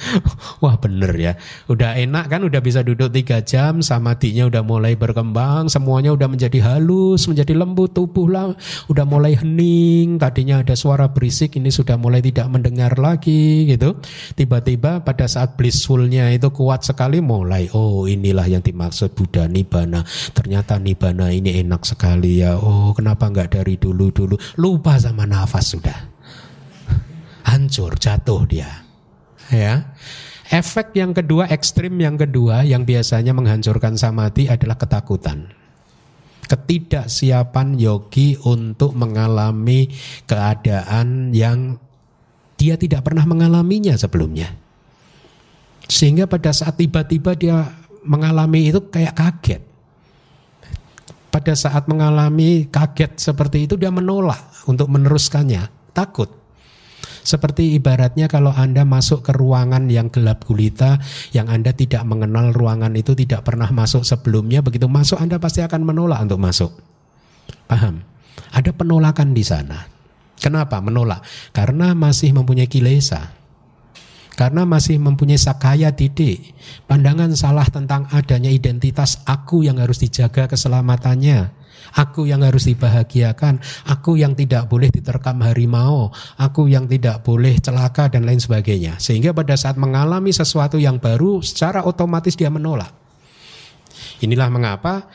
[0.62, 1.32] Wah bener ya,
[1.68, 6.58] udah enak kan, udah bisa duduk tiga jam, samatinya udah mulai berkembang, semuanya udah menjadi
[6.64, 8.52] halus, menjadi lembut tubuh lah,
[8.88, 10.16] udah mulai hening.
[10.16, 14.00] Tadinya ada suara berisik, ini sudah mulai tidak mendengar lagi gitu.
[14.34, 20.04] Tiba-tiba pada saat blissfulnya itu kuat sekali, mulai oh inilah yang dimaksud Buddha Nibbana.
[20.32, 22.56] Ternyata Nibbana ini enak sekali ya.
[22.56, 24.34] Oh kenapa nggak dari dulu dulu?
[24.56, 25.98] Lupa sama nafas sudah,
[27.50, 28.89] hancur jatuh dia
[29.52, 29.92] ya.
[30.50, 35.46] Efek yang kedua, ekstrim yang kedua yang biasanya menghancurkan samadhi adalah ketakutan.
[36.50, 39.86] Ketidaksiapan yogi untuk mengalami
[40.26, 41.78] keadaan yang
[42.58, 44.50] dia tidak pernah mengalaminya sebelumnya.
[45.86, 47.70] Sehingga pada saat tiba-tiba dia
[48.02, 49.62] mengalami itu kayak kaget.
[51.30, 56.39] Pada saat mengalami kaget seperti itu dia menolak untuk meneruskannya, takut.
[57.20, 61.00] Seperti ibaratnya kalau Anda masuk ke ruangan yang gelap gulita,
[61.36, 65.84] yang Anda tidak mengenal ruangan itu tidak pernah masuk sebelumnya, begitu masuk Anda pasti akan
[65.84, 66.72] menolak untuk masuk.
[67.68, 68.02] Paham?
[68.50, 69.84] Ada penolakan di sana.
[70.40, 71.20] Kenapa menolak?
[71.52, 73.36] Karena masih mempunyai kilesa.
[74.32, 76.56] Karena masih mempunyai sakaya didik.
[76.88, 81.59] Pandangan salah tentang adanya identitas aku yang harus dijaga keselamatannya
[81.96, 83.58] Aku yang harus dibahagiakan,
[83.88, 89.00] aku yang tidak boleh diterkam harimau, aku yang tidak boleh celaka dan lain sebagainya.
[89.02, 92.92] Sehingga pada saat mengalami sesuatu yang baru secara otomatis dia menolak.
[94.20, 95.08] Inilah mengapa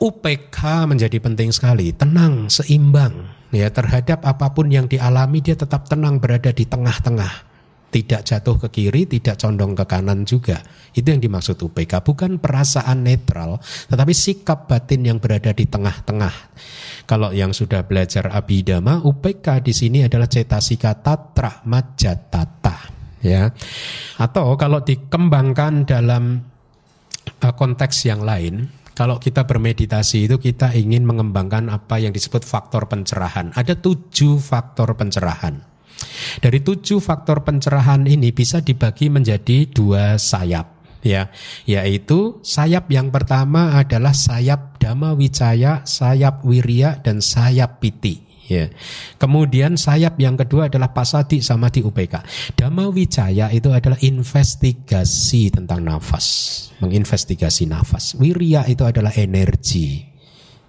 [0.00, 6.22] UPK menjadi penting sekali, tenang, seimbang ya terhadap apa pun yang dialami dia tetap tenang
[6.22, 7.49] berada di tengah-tengah
[7.90, 10.62] tidak jatuh ke kiri, tidak condong ke kanan juga.
[10.94, 13.58] Itu yang dimaksud UPK, bukan perasaan netral,
[13.90, 16.34] tetapi sikap batin yang berada di tengah-tengah.
[17.04, 22.76] Kalau yang sudah belajar abidama, UPK di sini adalah cetasika tatra majatata,
[23.20, 23.50] ya.
[24.22, 26.38] Atau kalau dikembangkan dalam
[27.42, 32.84] uh, konteks yang lain, kalau kita bermeditasi itu kita ingin mengembangkan apa yang disebut faktor
[32.84, 33.50] pencerahan.
[33.56, 35.69] Ada tujuh faktor pencerahan.
[36.40, 41.32] Dari tujuh faktor pencerahan ini bisa dibagi menjadi dua sayap ya
[41.64, 48.20] yaitu sayap yang pertama adalah sayap dhamma wicaya, sayap wirya dan sayap piti
[48.50, 48.66] ya.
[49.16, 52.20] Kemudian sayap yang kedua adalah pasadi sama di UPK.
[52.58, 56.26] Dhamma wicaya itu adalah investigasi tentang nafas,
[56.82, 58.18] menginvestigasi nafas.
[58.18, 60.09] Wirya itu adalah energi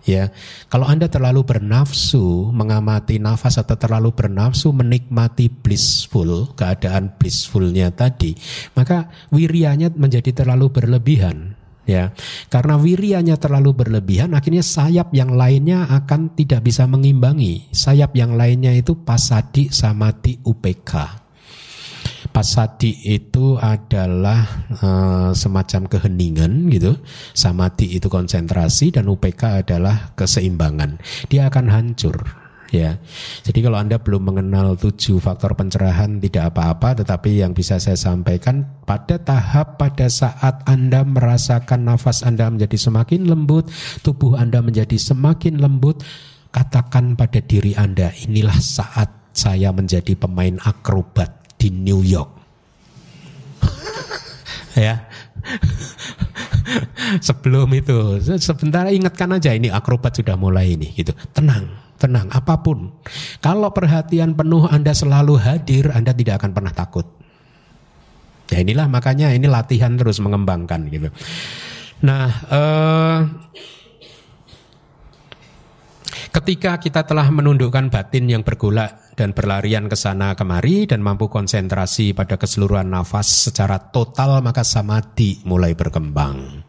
[0.06, 0.30] ya.
[0.68, 8.34] Kalau Anda terlalu bernafsu mengamati nafas atau terlalu bernafsu menikmati blissful, keadaan blissfulnya tadi,
[8.74, 12.14] maka wirianya menjadi terlalu berlebihan ya.
[12.48, 17.70] Karena wirianya terlalu berlebihan akhirnya sayap yang lainnya akan tidak bisa mengimbangi.
[17.74, 21.21] Sayap yang lainnya itu pasadi samadhi UPK.
[22.32, 24.48] Pasadi itu adalah
[24.80, 26.96] uh, semacam keheningan gitu.
[27.36, 30.96] Samadhi itu konsentrasi dan UPK adalah keseimbangan.
[31.28, 32.98] Dia akan hancur ya.
[33.44, 38.64] Jadi kalau Anda belum mengenal tujuh faktor pencerahan tidak apa-apa, tetapi yang bisa saya sampaikan
[38.88, 43.68] pada tahap pada saat Anda merasakan nafas Anda menjadi semakin lembut,
[44.02, 46.02] tubuh Anda menjadi semakin lembut,
[46.56, 52.32] katakan pada diri Anda, inilah saat saya menjadi pemain akrobat di New York.
[54.90, 55.06] ya.
[57.28, 61.14] Sebelum itu, sebentar ingatkan aja ini akrobat sudah mulai ini gitu.
[61.36, 61.70] Tenang,
[62.02, 62.90] tenang apa pun.
[63.38, 67.06] Kalau perhatian penuh Anda selalu hadir, Anda tidak akan pernah takut.
[68.50, 71.08] Ya inilah makanya ini latihan terus mengembangkan gitu.
[72.02, 73.18] Nah, eh,
[76.32, 82.16] ketika kita telah menundukkan batin yang bergolak dan berlarian ke sana kemari dan mampu konsentrasi
[82.16, 86.68] pada keseluruhan nafas secara total maka samadhi mulai berkembang.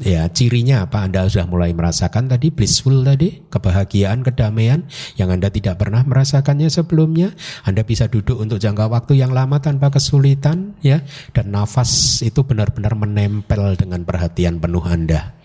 [0.00, 1.04] Ya, cirinya apa?
[1.04, 4.88] Anda sudah mulai merasakan tadi blissful tadi, kebahagiaan, kedamaian
[5.20, 7.36] yang Anda tidak pernah merasakannya sebelumnya.
[7.68, 11.04] Anda bisa duduk untuk jangka waktu yang lama tanpa kesulitan, ya.
[11.36, 15.36] Dan nafas itu benar-benar menempel dengan perhatian penuh Anda.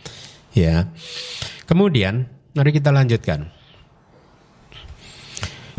[0.56, 0.88] Ya.
[1.68, 3.52] Kemudian, mari kita lanjutkan.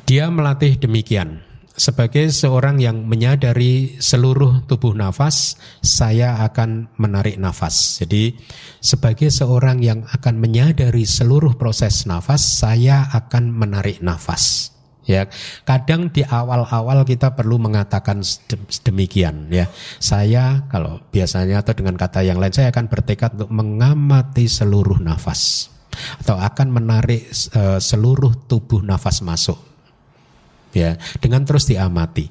[0.06, 1.42] Dia melatih demikian
[1.76, 8.00] sebagai seorang yang menyadari seluruh tubuh nafas, saya akan menarik nafas.
[8.00, 8.32] Jadi,
[8.80, 14.72] sebagai seorang yang akan menyadari seluruh proses nafas, saya akan menarik nafas.
[15.06, 15.30] Ya,
[15.62, 18.26] kadang di awal-awal kita perlu mengatakan
[18.82, 19.70] demikian ya.
[20.02, 25.75] Saya kalau biasanya atau dengan kata yang lain saya akan bertekad untuk mengamati seluruh nafas
[26.22, 29.58] atau akan menarik uh, seluruh tubuh nafas masuk
[30.76, 32.28] ya dengan terus diamati.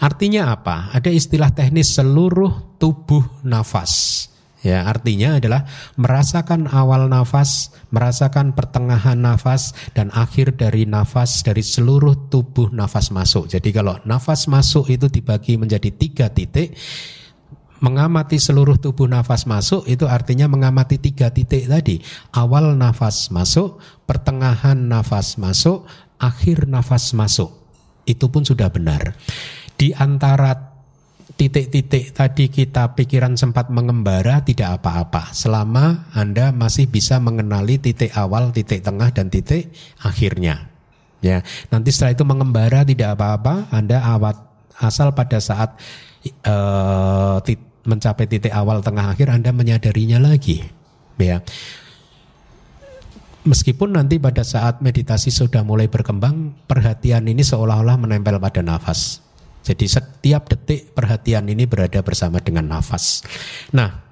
[0.00, 0.92] Artinya apa?
[0.92, 4.26] Ada istilah teknis seluruh tubuh nafas.
[4.64, 5.68] Ya, artinya adalah
[6.00, 13.44] merasakan awal nafas, merasakan pertengahan nafas dan akhir dari nafas dari seluruh tubuh nafas masuk.
[13.44, 16.72] Jadi kalau nafas masuk itu dibagi menjadi tiga titik,
[17.84, 22.00] mengamati seluruh tubuh nafas masuk itu artinya mengamati tiga titik tadi.
[22.32, 23.76] Awal nafas masuk,
[24.08, 25.84] pertengahan nafas masuk,
[26.16, 27.52] akhir nafas masuk
[28.08, 29.12] itu pun sudah benar.
[29.76, 30.72] Di antara
[31.34, 38.54] titik-titik tadi kita pikiran sempat mengembara tidak apa-apa selama Anda masih bisa mengenali titik awal,
[38.54, 40.72] titik tengah dan titik akhirnya.
[41.24, 41.40] Ya,
[41.72, 44.36] nanti setelah itu mengembara tidak apa-apa, Anda awat
[44.76, 45.72] asal pada saat
[46.44, 47.40] uh,
[47.84, 50.64] mencapai titik awal, tengah, akhir Anda menyadarinya lagi.
[51.16, 51.40] Ya.
[53.44, 59.20] Meskipun nanti pada saat meditasi sudah mulai berkembang, perhatian ini seolah-olah menempel pada nafas.
[59.64, 63.24] Jadi setiap detik perhatian ini berada bersama dengan nafas.
[63.72, 64.03] Nah,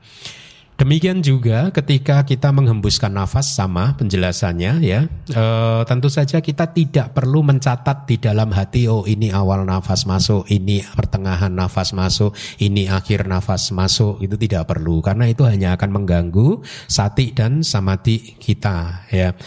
[0.82, 5.06] Demikian juga ketika kita menghembuskan nafas sama penjelasannya ya.
[5.30, 5.44] E,
[5.86, 10.82] tentu saja kita tidak perlu mencatat di dalam hati oh ini awal nafas masuk, ini
[10.82, 14.26] pertengahan nafas masuk, ini akhir nafas masuk.
[14.26, 19.38] Itu tidak perlu karena itu hanya akan mengganggu sati dan samadhi kita ya.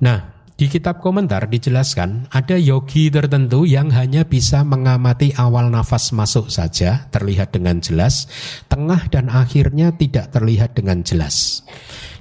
[0.00, 6.46] Nah, di kitab komentar dijelaskan ada yogi tertentu yang hanya bisa mengamati awal nafas masuk
[6.46, 8.30] saja terlihat dengan jelas,
[8.70, 11.66] tengah dan akhirnya tidak terlihat dengan jelas.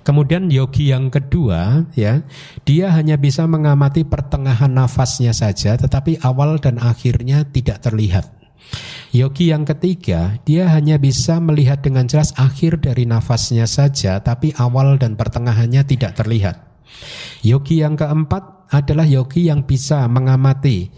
[0.02, 2.26] Kemudian yogi yang kedua ya,
[2.66, 8.34] dia hanya bisa mengamati pertengahan nafasnya saja tetapi awal dan akhirnya tidak terlihat.
[9.14, 14.98] Yogi yang ketiga, dia hanya bisa melihat dengan jelas akhir dari nafasnya saja tapi awal
[14.98, 16.73] dan pertengahannya tidak terlihat.
[17.46, 20.90] Yogi yang keempat adalah yogi yang bisa mengamati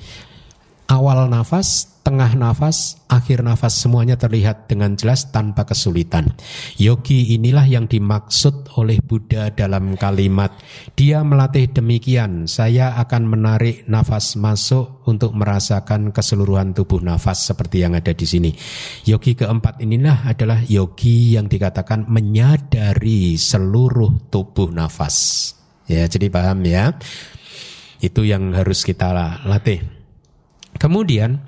[0.85, 6.29] awal nafas, tengah nafas, akhir nafas semuanya terlihat dengan jelas tanpa kesulitan.
[6.77, 10.53] Yogi inilah yang dimaksud oleh Buddha dalam kalimat
[10.93, 17.97] dia melatih demikian, saya akan menarik nafas masuk untuk merasakan keseluruhan tubuh nafas seperti yang
[17.97, 18.51] ada di sini.
[19.09, 25.51] Yogi keempat inilah adalah yogi yang dikatakan menyadari seluruh tubuh nafas.
[25.85, 26.97] Ya, jadi paham ya.
[28.01, 29.13] Itu yang harus kita
[29.45, 29.81] latih.
[30.75, 31.45] Kemudian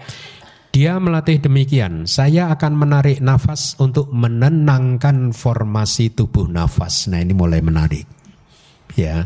[0.71, 7.09] dia melatih demikian, saya akan menarik nafas untuk menenangkan formasi tubuh nafas.
[7.09, 8.05] Nah, ini mulai menarik.
[8.93, 9.25] Ya.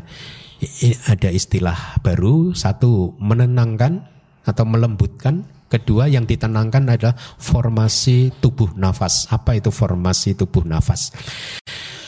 [1.10, 4.06] Ada istilah baru, satu menenangkan
[4.46, 9.26] atau melembutkan, kedua yang ditenangkan adalah formasi tubuh nafas.
[9.34, 11.10] Apa itu formasi tubuh nafas?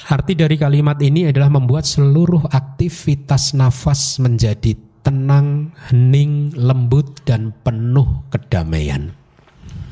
[0.03, 8.27] Arti dari kalimat ini adalah membuat seluruh aktivitas nafas menjadi tenang, hening, lembut dan penuh
[8.27, 9.15] kedamaian.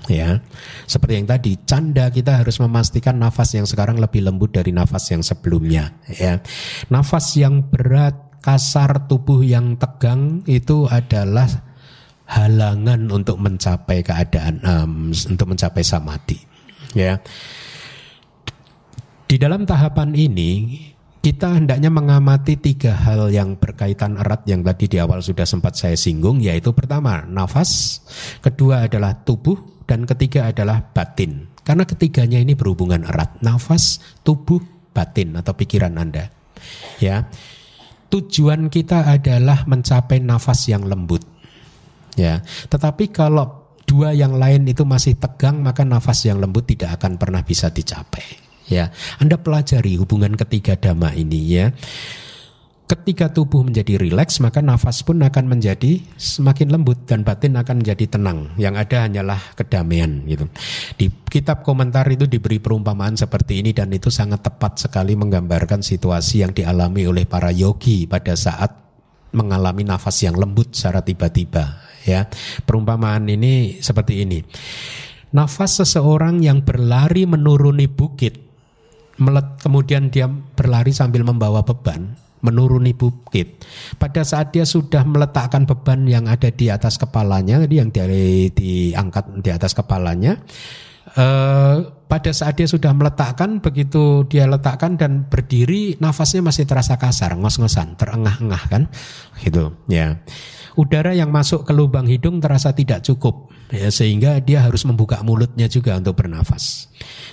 [0.09, 0.43] Ya,
[0.89, 5.23] seperti yang tadi, canda kita harus memastikan nafas yang sekarang lebih lembut dari nafas yang
[5.23, 5.95] sebelumnya.
[6.11, 6.43] Ya,
[6.91, 11.47] nafas yang berat, kasar, tubuh yang tegang itu adalah
[12.27, 16.39] halangan untuk mencapai keadaan, um, untuk mencapai samadhi.
[16.91, 17.23] Ya,
[19.31, 20.75] di dalam tahapan ini
[21.23, 25.95] kita hendaknya mengamati tiga hal yang berkaitan erat yang tadi di awal sudah sempat saya
[25.95, 28.03] singgung yaitu pertama nafas,
[28.43, 31.47] kedua adalah tubuh dan ketiga adalah batin.
[31.63, 34.59] Karena ketiganya ini berhubungan erat, nafas, tubuh,
[34.91, 36.27] batin atau pikiran Anda.
[36.99, 37.31] Ya.
[38.11, 41.23] Tujuan kita adalah mencapai nafas yang lembut.
[42.19, 42.43] Ya.
[42.67, 47.39] Tetapi kalau dua yang lain itu masih tegang, maka nafas yang lembut tidak akan pernah
[47.47, 48.50] bisa dicapai.
[48.71, 51.75] Ya, Anda pelajari hubungan ketiga dhamma ini ya.
[52.87, 58.19] Ketika tubuh menjadi rileks, maka nafas pun akan menjadi semakin lembut dan batin akan menjadi
[58.19, 58.51] tenang.
[58.59, 60.51] Yang ada hanyalah kedamaian gitu.
[60.99, 66.43] Di kitab komentar itu diberi perumpamaan seperti ini dan itu sangat tepat sekali menggambarkan situasi
[66.43, 68.75] yang dialami oleh para yogi pada saat
[69.31, 72.27] mengalami nafas yang lembut secara tiba-tiba ya.
[72.67, 74.43] Perumpamaan ini seperti ini.
[75.31, 78.50] Nafas seseorang yang berlari menuruni bukit
[79.21, 83.61] melet, kemudian dia berlari sambil membawa beban menuruni bukit.
[84.01, 89.49] Pada saat dia sudah meletakkan beban yang ada di atas kepalanya, yang dari diangkat di
[89.53, 90.41] atas kepalanya,
[91.15, 97.37] eh, pada saat dia sudah meletakkan, begitu dia letakkan dan berdiri, nafasnya masih terasa kasar,
[97.39, 98.83] ngos-ngosan, terengah-engah kan,
[99.39, 100.19] gitu, ya.
[100.79, 105.67] Udara yang masuk ke lubang hidung terasa tidak cukup, ya, sehingga dia harus membuka mulutnya
[105.67, 106.87] juga untuk bernafas.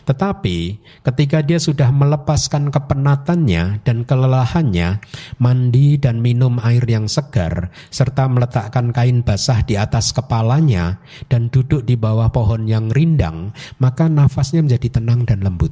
[0.08, 5.04] Tetapi ketika dia sudah melepaskan kepenatannya dan kelelahannya,
[5.38, 10.98] mandi dan minum air yang segar, serta meletakkan kain basah di atas kepalanya
[11.30, 15.70] dan duduk di bawah pohon yang rindang, maka nafasnya menjadi tenang dan lembut.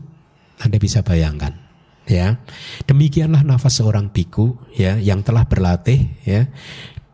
[0.61, 1.67] Anda bisa bayangkan
[2.07, 2.39] ya.
[2.87, 6.49] Demikianlah nafas seorang biku ya yang telah berlatih ya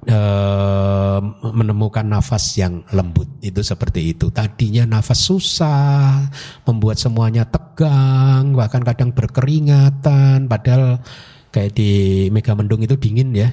[0.03, 1.19] Eh,
[1.55, 4.35] menemukan nafas yang lembut itu seperti itu.
[4.35, 6.27] Tadinya nafas susah,
[6.67, 10.51] membuat semuanya tegang, bahkan kadang berkeringatan.
[10.51, 10.99] Padahal
[11.55, 13.47] kayak di Megamendung itu dingin ya,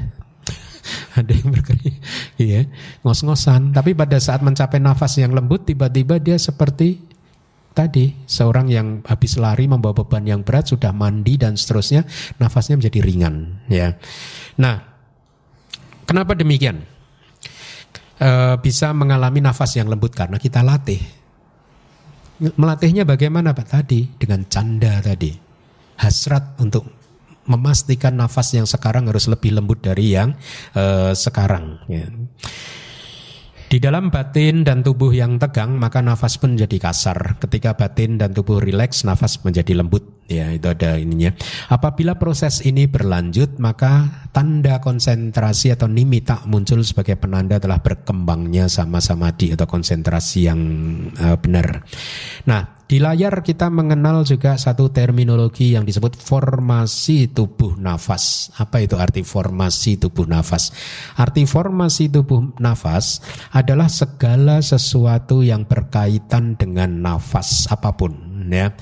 [1.21, 2.01] ada yang berkering,
[2.41, 2.65] ya
[3.05, 3.69] ngos-ngosan.
[3.69, 6.97] Tapi pada saat mencapai nafas yang lembut, tiba-tiba dia seperti
[7.77, 12.09] tadi seorang yang habis lari membawa beban yang berat sudah mandi dan seterusnya,
[12.41, 13.61] nafasnya menjadi ringan.
[13.69, 14.01] Ya,
[14.57, 14.88] nah
[16.09, 16.81] Kenapa demikian?
[18.17, 18.29] E,
[18.65, 20.97] bisa mengalami nafas yang lembut karena kita latih.
[22.41, 24.09] Melatihnya bagaimana Pak tadi?
[24.17, 25.29] Dengan canda tadi.
[26.01, 26.89] Hasrat untuk
[27.45, 30.33] memastikan nafas yang sekarang harus lebih lembut dari yang
[30.73, 31.77] e, sekarang.
[31.85, 32.09] Ya.
[33.69, 37.37] Di dalam batin dan tubuh yang tegang, maka nafas pun menjadi kasar.
[37.37, 40.18] Ketika batin dan tubuh rileks, nafas menjadi lembut.
[40.29, 41.33] Ya, itu ada ininya.
[41.73, 49.33] Apabila proses ini berlanjut, maka tanda konsentrasi atau nimita muncul sebagai penanda telah berkembangnya sama-sama
[49.33, 50.61] di atau konsentrasi yang
[51.17, 51.81] uh, benar.
[52.45, 58.53] Nah, di layar kita mengenal juga satu terminologi yang disebut formasi tubuh nafas.
[58.57, 60.73] Apa itu arti formasi tubuh nafas?
[61.17, 63.21] Arti formasi tubuh nafas
[63.53, 68.13] adalah segala sesuatu yang berkaitan dengan nafas apa pun
[68.49, 68.73] ya.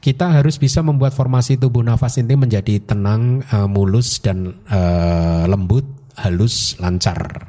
[0.00, 5.84] Kita harus bisa membuat formasi tubuh nafas ini menjadi tenang, uh, mulus dan uh, lembut,
[6.16, 7.44] halus, lancar.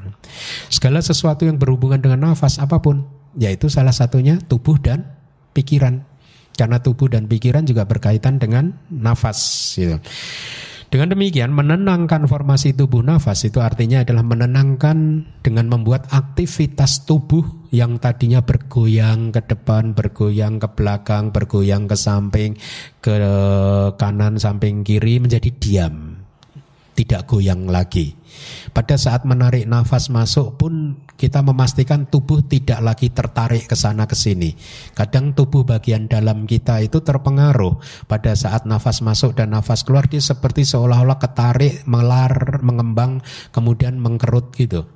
[0.68, 3.08] Segala sesuatu yang berhubungan dengan nafas apa pun,
[3.40, 5.16] yaitu salah satunya tubuh dan
[5.56, 6.04] pikiran.
[6.52, 9.40] Karena tubuh dan pikiran juga berkaitan dengan nafas.
[9.80, 9.96] Gitu.
[10.92, 17.96] Dengan demikian menenangkan formasi tubuh nafas itu artinya adalah menenangkan dengan membuat aktivitas tubuh yang
[17.96, 22.60] tadinya bergoyang ke depan, bergoyang ke belakang, bergoyang ke samping,
[23.00, 23.16] ke
[23.96, 26.21] kanan, samping kiri menjadi diam
[26.96, 28.16] tidak goyang lagi.
[28.72, 34.16] Pada saat menarik nafas masuk pun kita memastikan tubuh tidak lagi tertarik ke sana ke
[34.16, 34.56] sini.
[34.96, 37.78] Kadang tubuh bagian dalam kita itu terpengaruh
[38.08, 43.20] pada saat nafas masuk dan nafas keluar dia seperti seolah-olah ketarik, melar, mengembang,
[43.52, 44.88] kemudian mengkerut gitu.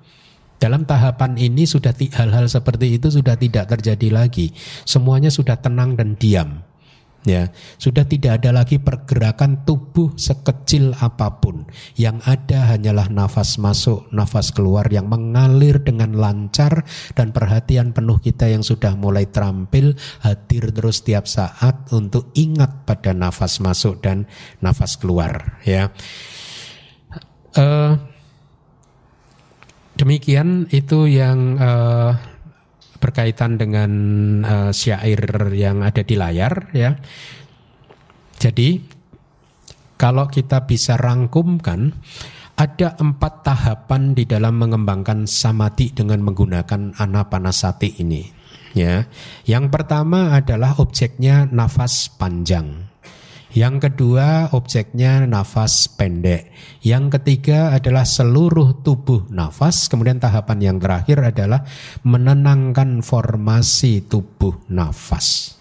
[0.55, 4.55] Dalam tahapan ini sudah hal-hal seperti itu sudah tidak terjadi lagi.
[4.87, 6.63] Semuanya sudah tenang dan diam
[7.25, 7.49] ya
[7.81, 11.65] sudah tidak ada lagi pergerakan tubuh sekecil apa pun.
[11.97, 16.85] Yang ada hanyalah nafas masuk nafas keluar yang mengalir dengan lancar
[17.17, 23.11] dan perhatian penuh kita yang sudah mulai terampil hadir terus tiap saat untuk ingat pada
[23.11, 24.29] nafas masuk dan
[24.61, 25.89] nafas keluar ya.
[27.55, 27.95] Uh,
[29.95, 32.34] demikian itu yang uh,
[32.97, 33.91] berkaitan dengan
[34.43, 35.19] uh, syair
[35.53, 36.95] yang ada di layar ya.
[38.35, 38.83] Jadi
[39.95, 41.95] kalau kita bisa rangkumkan
[42.55, 48.23] ada empat tahapan di dalam mengembangkan samadhi dengan menggunakan anapanasati ini.
[48.75, 49.07] Ya,
[49.47, 52.84] yang pertama adalah objeknya nafas panjang.
[53.55, 56.51] Yang kedua objeknya nafas pendek.
[56.83, 59.87] Yang ketiga adalah seluruh tubuh nafas.
[59.87, 61.63] Kemudian tahapan yang terakhir adalah
[62.03, 65.54] menenangkan formasi tubuh nafas.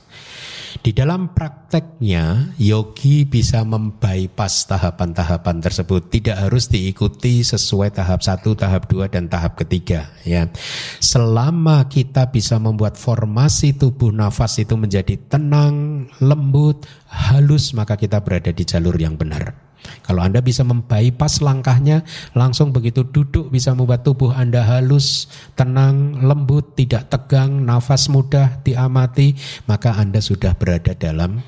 [0.84, 6.12] Di dalam prakteknya, yogi bisa membypass tahapan-tahapan tersebut.
[6.12, 10.12] Tidak harus diikuti sesuai tahap satu, tahap dua, dan tahap ketiga.
[10.28, 10.52] Ya,
[11.00, 18.52] selama kita bisa membuat formasi tubuh nafas itu menjadi tenang, lembut, halus, maka kita berada
[18.52, 19.63] di jalur yang benar.
[20.04, 22.04] Kalau Anda bisa membypass langkahnya,
[22.36, 29.36] langsung begitu duduk bisa membuat tubuh Anda halus, tenang, lembut, tidak tegang, nafas mudah diamati,
[29.64, 31.40] maka Anda sudah berada dalam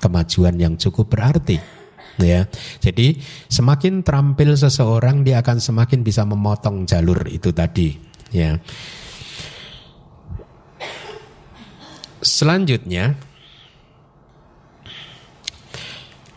[0.00, 1.84] kemajuan yang cukup berarti.
[2.14, 2.46] Ya,
[2.78, 3.18] jadi
[3.50, 7.98] semakin terampil seseorang dia akan semakin bisa memotong jalur itu tadi.
[8.30, 8.62] Ya.
[12.22, 13.18] Selanjutnya,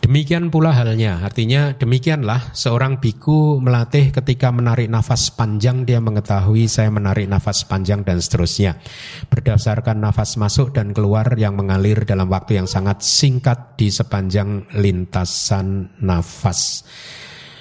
[0.08, 6.88] Demikian pula halnya, artinya demikianlah seorang biku melatih ketika menarik nafas panjang dia mengetahui saya
[6.88, 8.80] menarik nafas panjang dan seterusnya.
[9.28, 15.92] Berdasarkan nafas masuk dan keluar yang mengalir dalam waktu yang sangat singkat di sepanjang lintasan
[16.00, 16.88] nafas.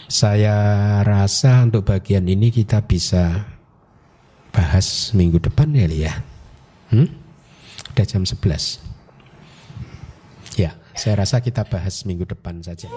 [0.08, 0.56] Saya
[1.04, 3.44] rasa untuk bagian ini kita bisa
[4.56, 6.24] bahas minggu depan ya ya.
[6.96, 7.12] Hmm?
[7.92, 8.97] Udah jam 11.
[10.98, 11.14] Ya.
[11.14, 12.90] Saya rasa kita bahas minggu depan saja.